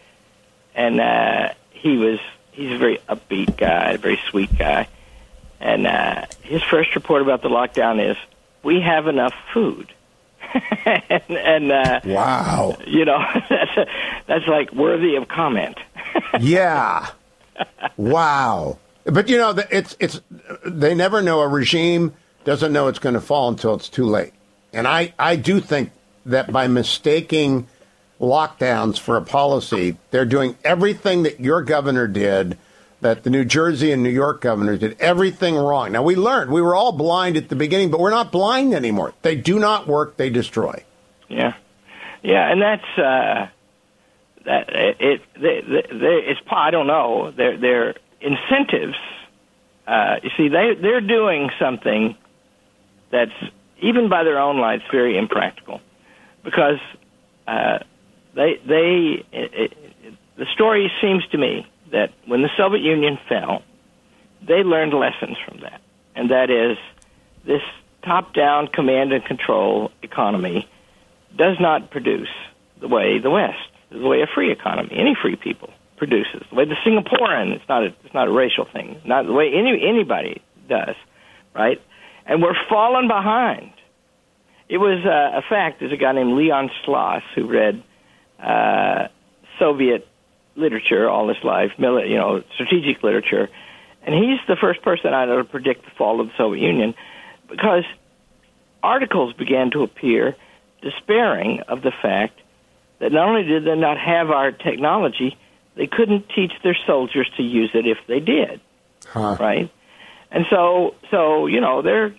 and 0.74 1.00
uh, 1.00 1.55
he 1.70 1.98
was 1.98 2.18
he's 2.50 2.72
a 2.72 2.78
very 2.78 2.98
upbeat 3.09 3.57
guy, 3.57 3.92
a 3.92 3.98
very 3.98 4.20
sweet 4.28 4.59
guy, 4.59 4.88
and 5.61 5.87
uh, 5.87 6.26
his 6.40 6.64
first 6.64 6.96
report 6.96 7.22
about 7.22 7.42
the 7.42 7.48
lockdown 7.48 8.11
is 8.11 8.16
we 8.64 8.81
have 8.81 9.07
enough 9.07 9.35
food. 9.55 9.92
and, 11.09 11.31
and 11.31 11.72
uh, 11.72 12.00
wow, 12.05 12.76
you 12.87 13.05
know 13.05 13.18
that's 13.48 13.90
that's 14.26 14.46
like 14.46 14.72
worthy 14.72 15.16
of 15.16 15.28
comment. 15.28 15.78
yeah, 16.40 17.09
wow. 17.96 18.78
But 19.05 19.28
you 19.28 19.37
know, 19.37 19.55
it's 19.70 19.96
it's 19.98 20.20
they 20.64 20.94
never 20.94 21.22
know 21.22 21.40
a 21.40 21.48
regime 21.48 22.14
doesn't 22.44 22.72
know 22.72 22.88
it's 22.88 22.98
going 22.98 23.14
to 23.14 23.20
fall 23.20 23.48
until 23.48 23.74
it's 23.74 23.88
too 23.88 24.07
late. 24.07 24.33
And 24.72 24.87
I 24.87 25.14
I 25.18 25.37
do 25.37 25.61
think 25.61 25.90
that 26.26 26.52
by 26.52 26.68
mistaking 26.68 27.66
lockdowns 28.20 28.98
for 28.98 29.16
a 29.16 29.22
policy, 29.22 29.96
they're 30.11 30.24
doing 30.24 30.57
everything 30.64 31.24
that 31.24 31.40
your 31.40 31.62
governor 31.62 32.07
did 32.07 32.57
that 33.02 33.22
the 33.22 33.30
New 33.30 33.44
Jersey 33.44 33.92
and 33.92 34.02
New 34.02 34.10
York 34.10 34.40
governors 34.40 34.80
did 34.80 34.98
everything 34.98 35.54
wrong. 35.54 35.92
Now, 35.92 36.02
we 36.02 36.16
learned 36.16 36.50
we 36.50 36.62
were 36.62 36.74
all 36.74 36.92
blind 36.92 37.36
at 37.36 37.48
the 37.48 37.56
beginning, 37.56 37.90
but 37.90 38.00
we're 38.00 38.10
not 38.10 38.32
blind 38.32 38.74
anymore. 38.74 39.12
They 39.22 39.36
do 39.36 39.58
not 39.58 39.86
work, 39.86 40.16
they 40.16 40.30
destroy. 40.30 40.82
Yeah. 41.28 41.54
Yeah, 42.22 42.50
and 42.50 42.62
that's. 42.62 42.98
Uh, 42.98 43.48
that 44.44 44.68
it, 44.70 45.22
they, 45.34 45.60
they, 45.60 45.82
they, 45.98 46.18
it's 46.26 46.40
I 46.50 46.70
don't 46.70 46.88
know 46.88 47.30
their 47.30 47.56
their 47.56 47.94
incentives. 48.20 48.96
Uh, 49.86 50.16
you 50.22 50.30
see, 50.36 50.48
they 50.48 50.74
they're 50.80 51.00
doing 51.00 51.50
something 51.60 52.16
that's 53.10 53.30
even 53.80 54.08
by 54.08 54.24
their 54.24 54.40
own 54.40 54.58
lights 54.58 54.84
very 54.90 55.16
impractical, 55.16 55.80
because 56.42 56.80
uh, 57.46 57.78
they 58.34 58.60
they 58.66 59.24
it, 59.32 59.54
it, 59.54 59.72
the 60.36 60.46
story 60.54 60.90
seems 61.00 61.24
to 61.28 61.38
me 61.38 61.66
that 61.92 62.11
when 62.26 62.42
the 62.42 62.50
Soviet 62.57 62.83
Union 62.83 63.18
fell, 63.28 63.62
they 64.46 64.62
learned 64.64 64.92
lessons 64.92 65.37
from 65.46 65.61
that, 65.61 65.81
and 66.16 66.31
that 66.31 66.50
is 66.50 66.76
this 67.44 67.62
top-down 68.05 68.66
command 68.68 69.12
and 69.12 69.24
control 69.24 69.92
economy 70.02 70.68
does 71.37 71.57
not 71.61 71.90
produce 71.90 72.28
the 72.81 72.88
way 72.88 73.18
the 73.18 73.31
West, 73.31 73.59
the 73.90 74.07
way 74.07 74.22
a 74.22 74.26
free 74.26 74.50
economy, 74.50 74.90
any 74.92 75.14
free 75.14 75.37
people 75.37 75.70
produces, 75.96 76.42
the 76.50 76.57
way 76.57 76.64
the 76.64 76.76
Singaporean, 76.85 77.52
it's 77.52 77.68
not 77.68 77.85
a, 77.85 77.94
it's 78.05 78.14
not 78.14 78.26
a 78.26 78.33
racial 78.33 78.64
thing, 78.64 79.00
not 79.05 79.26
the 79.26 79.33
way 79.33 79.52
any 79.55 79.87
anybody 79.87 80.42
does, 80.68 80.96
right? 81.55 81.81
And 82.26 82.42
we're 82.42 82.57
falling 82.68 83.09
behind. 83.09 83.72
It 84.68 84.78
was 84.78 85.05
uh, 85.05 85.38
a 85.38 85.42
fact. 85.42 85.81
There's 85.81 85.92
a 85.92 85.96
guy 85.96 86.12
named 86.12 86.37
Leon 86.37 86.70
Sloss 86.85 87.22
who 87.35 87.46
read 87.46 87.83
uh, 88.42 89.09
Soviet 89.59 90.09
literature 90.54 91.08
all 91.08 91.28
his 91.28 91.42
life, 91.42 91.72
you 91.78 92.16
know, 92.16 92.42
strategic 92.54 93.02
literature, 93.02 93.48
and 94.04 94.14
he's 94.14 94.38
the 94.48 94.56
first 94.56 94.82
person 94.82 95.14
I 95.14 95.24
know 95.24 95.38
to 95.38 95.44
predict 95.44 95.84
the 95.84 95.90
fall 95.92 96.20
of 96.20 96.28
the 96.28 96.32
Soviet 96.36 96.66
Union 96.66 96.94
because 97.48 97.84
articles 98.82 99.34
began 99.34 99.70
to 99.72 99.82
appear 99.82 100.34
despairing 100.82 101.60
of 101.68 101.82
the 101.82 101.92
fact 102.02 102.40
that 102.98 103.12
not 103.12 103.28
only 103.28 103.44
did 103.44 103.64
they 103.64 103.76
not 103.76 103.98
have 103.98 104.30
our 104.30 104.50
technology, 104.52 105.36
they 105.76 105.86
couldn't 105.86 106.28
teach 106.34 106.52
their 106.62 106.76
soldiers 106.86 107.30
to 107.36 107.42
use 107.42 107.70
it 107.74 107.86
if 107.86 107.98
they 108.06 108.20
did. 108.20 108.60
Huh. 109.06 109.36
Right? 109.38 109.70
And 110.30 110.46
so, 110.50 110.94
so 111.10 111.46
you 111.46 111.60
know, 111.60 111.82
they're 111.82 112.14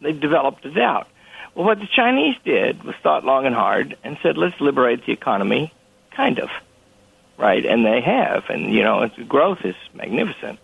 they've 0.00 0.18
developed 0.18 0.64
a 0.64 0.70
doubt. 0.70 1.08
Well, 1.54 1.66
what 1.66 1.78
the 1.78 1.88
Chinese 1.94 2.36
did 2.44 2.82
was 2.82 2.94
thought 3.02 3.24
long 3.24 3.46
and 3.46 3.54
hard 3.54 3.96
and 4.02 4.16
said, 4.22 4.38
let's 4.38 4.58
liberate 4.60 5.04
the 5.04 5.12
economy, 5.12 5.72
kind 6.10 6.38
of, 6.38 6.48
right? 7.42 7.66
And 7.66 7.84
they 7.84 8.00
have, 8.00 8.44
and 8.48 8.72
you 8.72 8.84
know, 8.84 9.10
the 9.18 9.24
growth 9.24 9.58
is 9.64 9.74
magnificent. 9.92 10.60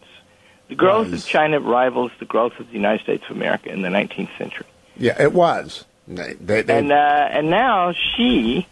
The 0.68 0.76
growth 0.76 1.12
of 1.12 1.26
China 1.26 1.58
rivals 1.58 2.12
the 2.20 2.24
growth 2.24 2.52
of 2.60 2.68
the 2.68 2.74
United 2.74 3.02
States 3.02 3.24
of 3.28 3.36
America 3.36 3.70
in 3.70 3.82
the 3.82 3.88
19th 3.88 4.36
century. 4.38 4.66
Yeah, 4.96 5.20
it 5.20 5.32
was. 5.32 5.84
They, 6.06 6.34
they, 6.34 6.62
they, 6.62 6.78
And 6.78 6.92
uh, 6.92 7.28
and 7.30 7.50
now 7.50 7.92
Xi, 7.92 8.66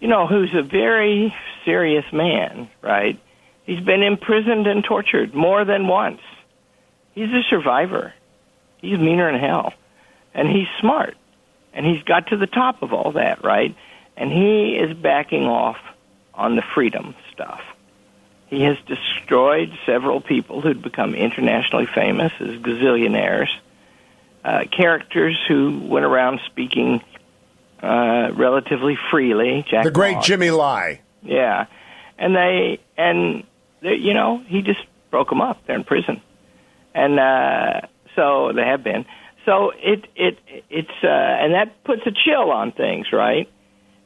you 0.00 0.08
know, 0.08 0.26
who's 0.26 0.54
a 0.54 0.62
very 0.62 1.34
serious 1.66 2.04
man, 2.12 2.70
right? 2.80 3.20
He's 3.64 3.80
been 3.80 4.02
imprisoned 4.02 4.66
and 4.66 4.82
tortured 4.82 5.34
more 5.34 5.64
than 5.64 5.86
once. 5.86 6.20
He's 7.14 7.30
a 7.30 7.42
survivor. 7.50 8.14
He's 8.78 8.98
meaner 8.98 9.30
than 9.30 9.40
hell, 9.40 9.74
and 10.32 10.48
he's 10.48 10.68
smart, 10.80 11.16
and 11.74 11.84
he's 11.84 12.02
got 12.04 12.28
to 12.28 12.36
the 12.36 12.46
top 12.46 12.82
of 12.82 12.92
all 12.92 13.12
that, 13.12 13.44
right? 13.44 13.74
And 14.16 14.30
he 14.30 14.76
is 14.76 14.96
backing 14.96 15.44
off 15.44 15.76
on 16.36 16.56
the 16.56 16.62
freedom 16.74 17.14
stuff. 17.32 17.60
He 18.48 18.62
has 18.62 18.76
destroyed 18.86 19.72
several 19.86 20.20
people 20.20 20.60
who'd 20.60 20.82
become 20.82 21.14
internationally 21.14 21.86
famous 21.86 22.32
as 22.40 22.50
gazillionaires, 22.58 23.48
uh, 24.44 24.64
characters 24.70 25.36
who 25.48 25.80
went 25.80 26.04
around 26.04 26.40
speaking 26.46 27.02
uh, 27.82 28.30
relatively 28.34 28.96
freely. 29.10 29.64
Jack 29.68 29.84
the 29.84 29.90
great. 29.90 30.20
Jimmy 30.22 30.50
Lai. 30.50 31.00
Yeah, 31.22 31.66
and 32.18 32.34
they 32.34 32.80
and 32.96 33.44
they, 33.80 33.94
you 33.94 34.14
know 34.14 34.42
he 34.46 34.62
just 34.62 34.80
broke 35.10 35.30
them 35.30 35.40
up. 35.40 35.66
They're 35.66 35.76
in 35.76 35.84
prison, 35.84 36.20
and 36.94 37.18
uh, 37.18 37.80
so 38.14 38.52
they 38.54 38.62
have 38.62 38.84
been. 38.84 39.06
So 39.44 39.72
it 39.76 40.06
it 40.14 40.38
it's 40.70 40.88
uh, 41.02 41.08
and 41.08 41.54
that 41.54 41.82
puts 41.84 42.02
a 42.06 42.12
chill 42.12 42.50
on 42.50 42.72
things, 42.72 43.12
right? 43.12 43.50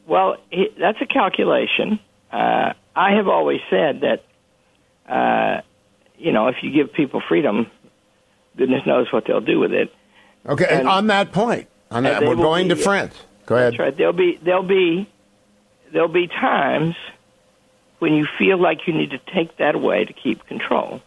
Well, 0.06 0.36
it, 0.50 0.78
that's 0.78 1.00
a 1.00 1.06
calculation. 1.06 2.00
Uh, 2.32 2.72
I 2.94 3.12
have 3.16 3.28
always 3.28 3.60
said 3.70 4.02
that, 4.02 4.24
uh, 5.08 5.62
you 6.18 6.32
know, 6.32 6.48
if 6.48 6.56
you 6.62 6.70
give 6.72 6.92
people 6.92 7.22
freedom, 7.26 7.70
goodness 8.56 8.84
knows 8.86 9.12
what 9.12 9.24
they'll 9.26 9.40
do 9.40 9.58
with 9.58 9.72
it. 9.72 9.92
Okay, 10.46 10.66
and, 10.68 10.80
And- 10.80 10.88
on 10.88 11.06
that 11.08 11.32
point, 11.32 11.68
on 11.90 12.02
that, 12.04 12.22
we're 12.22 12.36
going 12.36 12.68
to 12.70 12.76
France. 12.76 13.14
Go 13.46 13.56
ahead. 13.56 13.72
That's 13.72 13.78
right. 13.80 13.96
There'll 13.96 14.12
be 14.12 14.38
there'll 14.42 14.62
be 14.62 15.08
there'll 15.92 16.08
be 16.08 16.26
times 16.26 16.94
when 17.98 18.12
you 18.14 18.26
feel 18.38 18.58
like 18.58 18.86
you 18.86 18.92
need 18.92 19.10
to 19.10 19.18
take 19.34 19.56
that 19.56 19.74
away 19.74 20.04
to 20.04 20.12
keep 20.12 20.46
control, 20.46 21.00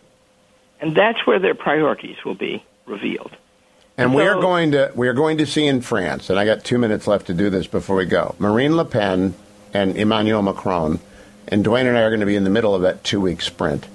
and 0.80 0.96
that's 0.96 1.26
where 1.28 1.38
their 1.40 1.54
priorities 1.54 2.18
will 2.26 2.34
be 2.36 2.64
revealed. 2.88 3.32
And 3.98 4.16
we 4.16 4.24
are 4.24 4.42
going 4.42 4.72
to 4.72 4.92
we 4.96 5.08
are 5.08 5.14
going 5.14 5.38
to 5.38 5.46
see 5.46 5.68
in 5.68 5.82
France, 5.82 6.32
and 6.32 6.40
I 6.40 6.46
got 6.46 6.64
two 6.64 6.80
minutes 6.80 7.06
left 7.06 7.28
to 7.28 7.34
do 7.36 7.52
this 7.52 7.68
before 7.68 7.96
we 7.96 8.06
go. 8.06 8.36
Marine 8.40 8.76
Le 8.76 8.86
Pen 8.86 9.36
and 9.74 9.96
Emmanuel 9.96 10.42
Macron, 10.42 11.00
and 11.48 11.64
Duane 11.64 11.88
and 11.88 11.98
I 11.98 12.02
are 12.02 12.10
going 12.10 12.20
to 12.22 12.26
be 12.26 12.36
in 12.36 12.44
the 12.44 12.50
middle 12.50 12.74
of 12.76 12.82
that 12.84 13.04
two 13.04 13.20
week 13.22 13.42
sprint. 13.42 13.88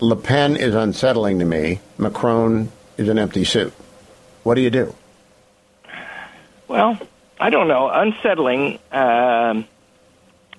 Le 0.00 0.16
Pen 0.16 0.56
is 0.56 0.74
unsettling 0.74 1.38
to 1.38 1.44
me. 1.44 1.80
Macron 1.98 2.70
is 2.96 3.08
an 3.08 3.18
empty 3.18 3.44
suit. 3.44 3.72
What 4.42 4.54
do 4.54 4.60
you 4.60 4.70
do? 4.70 4.94
Well, 6.68 6.98
I 7.40 7.50
don't 7.50 7.68
know. 7.68 7.88
Unsettling. 7.88 8.78
Um, 8.92 9.66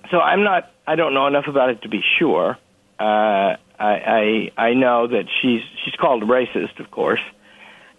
so 0.10 0.20
I'm 0.20 0.44
not. 0.44 0.72
I 0.86 0.96
don't 0.96 1.14
know 1.14 1.28
enough 1.28 1.48
about 1.48 1.70
it 1.70 1.82
to 1.84 1.90
be 1.90 2.02
sure. 2.18 2.58
Uh, 3.00 3.04
I, 3.04 3.62
I 3.80 4.52
I 4.58 4.74
know 4.74 5.08
that 5.08 5.26
she's 5.42 5.62
she's 5.84 5.94
called 5.96 6.24
a 6.24 6.26
racist, 6.26 6.80
of 6.80 6.90
course, 6.92 7.20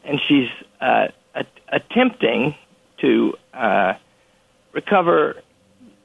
and 0.05 0.21
she's 0.27 0.49
uh, 0.81 1.09
a- 1.35 1.45
attempting 1.69 2.55
to 3.01 3.35
uh, 3.55 3.95
recover 4.73 5.43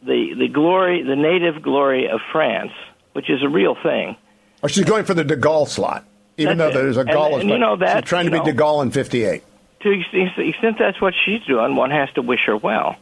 the 0.05 0.33
the 0.37 0.47
glory, 0.47 1.03
the 1.03 1.15
native 1.15 1.61
glory 1.61 2.07
of 2.09 2.19
France, 2.31 2.71
which 3.13 3.29
is 3.29 3.41
a 3.43 3.49
real 3.49 3.75
thing. 3.81 4.15
Oh, 4.61 4.67
she's 4.67 4.85
going 4.85 5.05
for 5.05 5.13
the 5.13 5.23
De 5.23 5.35
Gaulle 5.37 5.67
slot, 5.67 6.05
even 6.37 6.57
That's 6.57 6.73
though 6.73 6.79
it. 6.79 6.83
there's 6.83 6.97
a 6.97 7.01
And- 7.01 7.09
Gaulle. 7.09 7.39
and 7.41 7.49
you 7.49 7.57
know 7.57 7.75
that, 7.77 8.03
she's 8.03 8.09
trying 8.09 8.25
to 8.25 8.31
be 8.31 8.37
know. 8.39 8.45
De 8.45 8.53
Gaulle 8.53 8.81
in 8.83 8.91
'58. 8.91 9.43
to 9.81 10.03
the 10.13 10.47
extent 10.49 10.77
that's 10.79 11.01
what 11.01 11.13
she's 11.25 11.41
doing, 11.45 11.75
one 11.75 11.91
has 11.91 12.09
to 12.13 12.21
wish 12.21 12.45
her 12.45 12.55
well, 12.57 12.95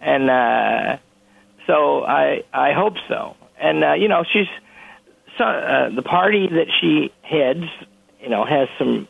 and 0.00 0.30
uh, 0.30 0.96
so 1.66 2.04
I 2.04 2.44
I 2.52 2.72
hope 2.72 2.94
so. 3.08 3.36
And 3.60 3.82
uh, 3.84 3.92
you 3.94 4.08
know, 4.08 4.24
she's 4.32 4.46
so, 5.38 5.44
uh, 5.44 5.88
the 5.90 6.02
party 6.02 6.46
that 6.48 6.66
she 6.80 7.12
heads, 7.22 7.64
you 8.20 8.28
know, 8.28 8.44
has 8.44 8.68
some 8.78 9.08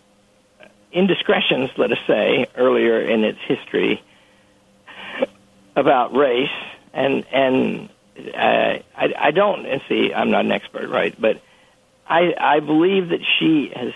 indiscretions, 0.93 1.71
let 1.77 1.91
us 1.91 1.99
say, 2.07 2.47
earlier 2.57 3.01
in 3.01 3.25
its 3.25 3.39
history 3.49 4.03
about 5.75 6.15
race, 6.15 6.49
and 6.93 7.25
and 7.33 7.89
uh, 8.35 8.79
I 8.97 9.15
I 9.17 9.31
don't 9.31 9.67
and 9.67 9.81
see 9.89 10.13
I'm 10.15 10.31
not 10.31 10.45
an 10.45 10.53
expert, 10.53 10.89
right, 10.89 11.15
but 11.19 11.41
I 12.09 12.35
I 12.39 12.61
believe 12.61 13.09
that 13.11 13.21
she 13.39 13.73
has 13.75 13.93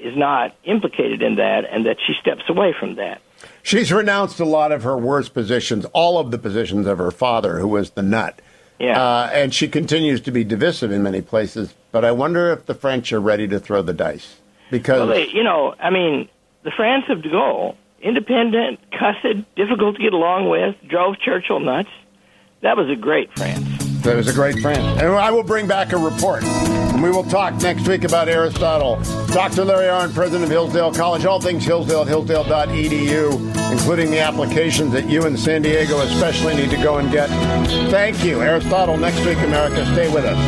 is 0.00 0.16
not 0.16 0.54
implicated 0.64 1.22
in 1.22 1.36
that, 1.36 1.64
and 1.64 1.86
that 1.86 1.96
she 2.04 2.14
steps 2.20 2.42
away 2.48 2.74
from 2.78 2.96
that. 2.96 3.20
She's 3.62 3.92
renounced 3.92 4.40
a 4.40 4.44
lot 4.44 4.72
of 4.72 4.82
her 4.82 4.96
worst 4.96 5.34
positions, 5.34 5.84
all 5.92 6.18
of 6.18 6.30
the 6.30 6.38
positions 6.38 6.86
of 6.86 6.98
her 6.98 7.10
father, 7.10 7.58
who 7.58 7.68
was 7.68 7.90
the 7.90 8.02
nut. 8.02 8.40
Yeah. 8.78 9.00
Uh, 9.00 9.30
and 9.32 9.54
she 9.54 9.68
continues 9.68 10.20
to 10.22 10.32
be 10.32 10.42
divisive 10.42 10.90
in 10.90 11.02
many 11.02 11.22
places. 11.22 11.74
But 11.92 12.04
I 12.04 12.10
wonder 12.12 12.50
if 12.52 12.66
the 12.66 12.74
French 12.74 13.12
are 13.12 13.20
ready 13.20 13.46
to 13.48 13.60
throw 13.60 13.82
the 13.82 13.92
dice. 13.92 14.36
Because 14.70 15.00
Well, 15.00 15.08
they, 15.08 15.28
you 15.28 15.44
know, 15.44 15.74
I 15.78 15.90
mean, 15.90 16.28
the 16.64 16.72
France 16.72 17.04
of 17.08 17.22
De 17.22 17.28
Gaulle, 17.28 17.76
independent, 18.00 18.80
cussed, 18.90 19.46
difficult 19.54 19.96
to 19.96 20.02
get 20.02 20.12
along 20.12 20.48
with, 20.48 20.74
drove 20.88 21.18
Churchill 21.18 21.60
nuts. 21.60 21.90
That 22.62 22.76
was 22.76 22.88
a 22.88 22.94
great 22.94 23.28
France. 23.36 23.66
that 24.02 24.16
was 24.16 24.28
a 24.28 24.32
great 24.32 24.60
France. 24.60 25.00
And 25.00 25.12
I 25.12 25.30
will 25.32 25.42
bring 25.42 25.66
back 25.66 25.92
a 25.92 25.96
report. 25.96 26.44
And 26.44 27.02
we 27.02 27.10
will 27.10 27.24
talk 27.24 27.54
next 27.60 27.88
week 27.88 28.04
about 28.04 28.28
Aristotle. 28.28 29.00
Dr. 29.32 29.64
Larry 29.64 29.86
Arnn, 29.86 30.14
president 30.14 30.44
of 30.44 30.50
Hillsdale 30.50 30.92
College, 30.92 31.24
all 31.24 31.40
things 31.40 31.64
Hillsdale 31.64 32.02
at 32.02 32.08
hillsdale.edu, 32.08 33.72
including 33.72 34.10
the 34.12 34.20
applications 34.20 34.92
that 34.92 35.08
you 35.08 35.26
in 35.26 35.36
San 35.36 35.62
Diego 35.62 35.98
especially 36.00 36.54
need 36.54 36.70
to 36.70 36.76
go 36.76 36.98
and 36.98 37.10
get. 37.10 37.28
Thank 37.90 38.24
you. 38.24 38.40
Aristotle 38.42 38.96
next 38.96 39.24
week, 39.24 39.38
America. 39.38 39.84
Stay 39.92 40.12
with 40.12 40.24
us. 40.24 40.38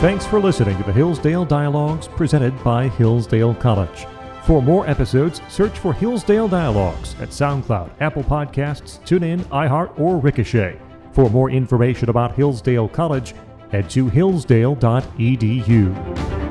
Thanks 0.00 0.26
for 0.26 0.40
listening 0.40 0.76
to 0.78 0.84
the 0.84 0.92
Hillsdale 0.92 1.44
Dialogues 1.44 2.08
presented 2.08 2.62
by 2.64 2.88
Hillsdale 2.88 3.54
College. 3.54 4.06
For 4.44 4.60
more 4.60 4.86
episodes, 4.86 5.40
search 5.48 5.78
for 5.78 5.94
Hillsdale 5.94 6.48
Dialogues 6.48 7.16
at 7.18 7.30
SoundCloud, 7.30 7.88
Apple 8.00 8.24
Podcasts, 8.24 9.00
TuneIn, 9.06 9.40
iHeart, 9.44 9.98
or 9.98 10.18
Ricochet. 10.18 10.78
For 11.12 11.30
more 11.30 11.50
information 11.50 12.10
about 12.10 12.34
Hillsdale 12.34 12.88
College, 12.88 13.34
head 13.70 13.88
to 13.88 14.10
hillsdale.edu. 14.10 16.43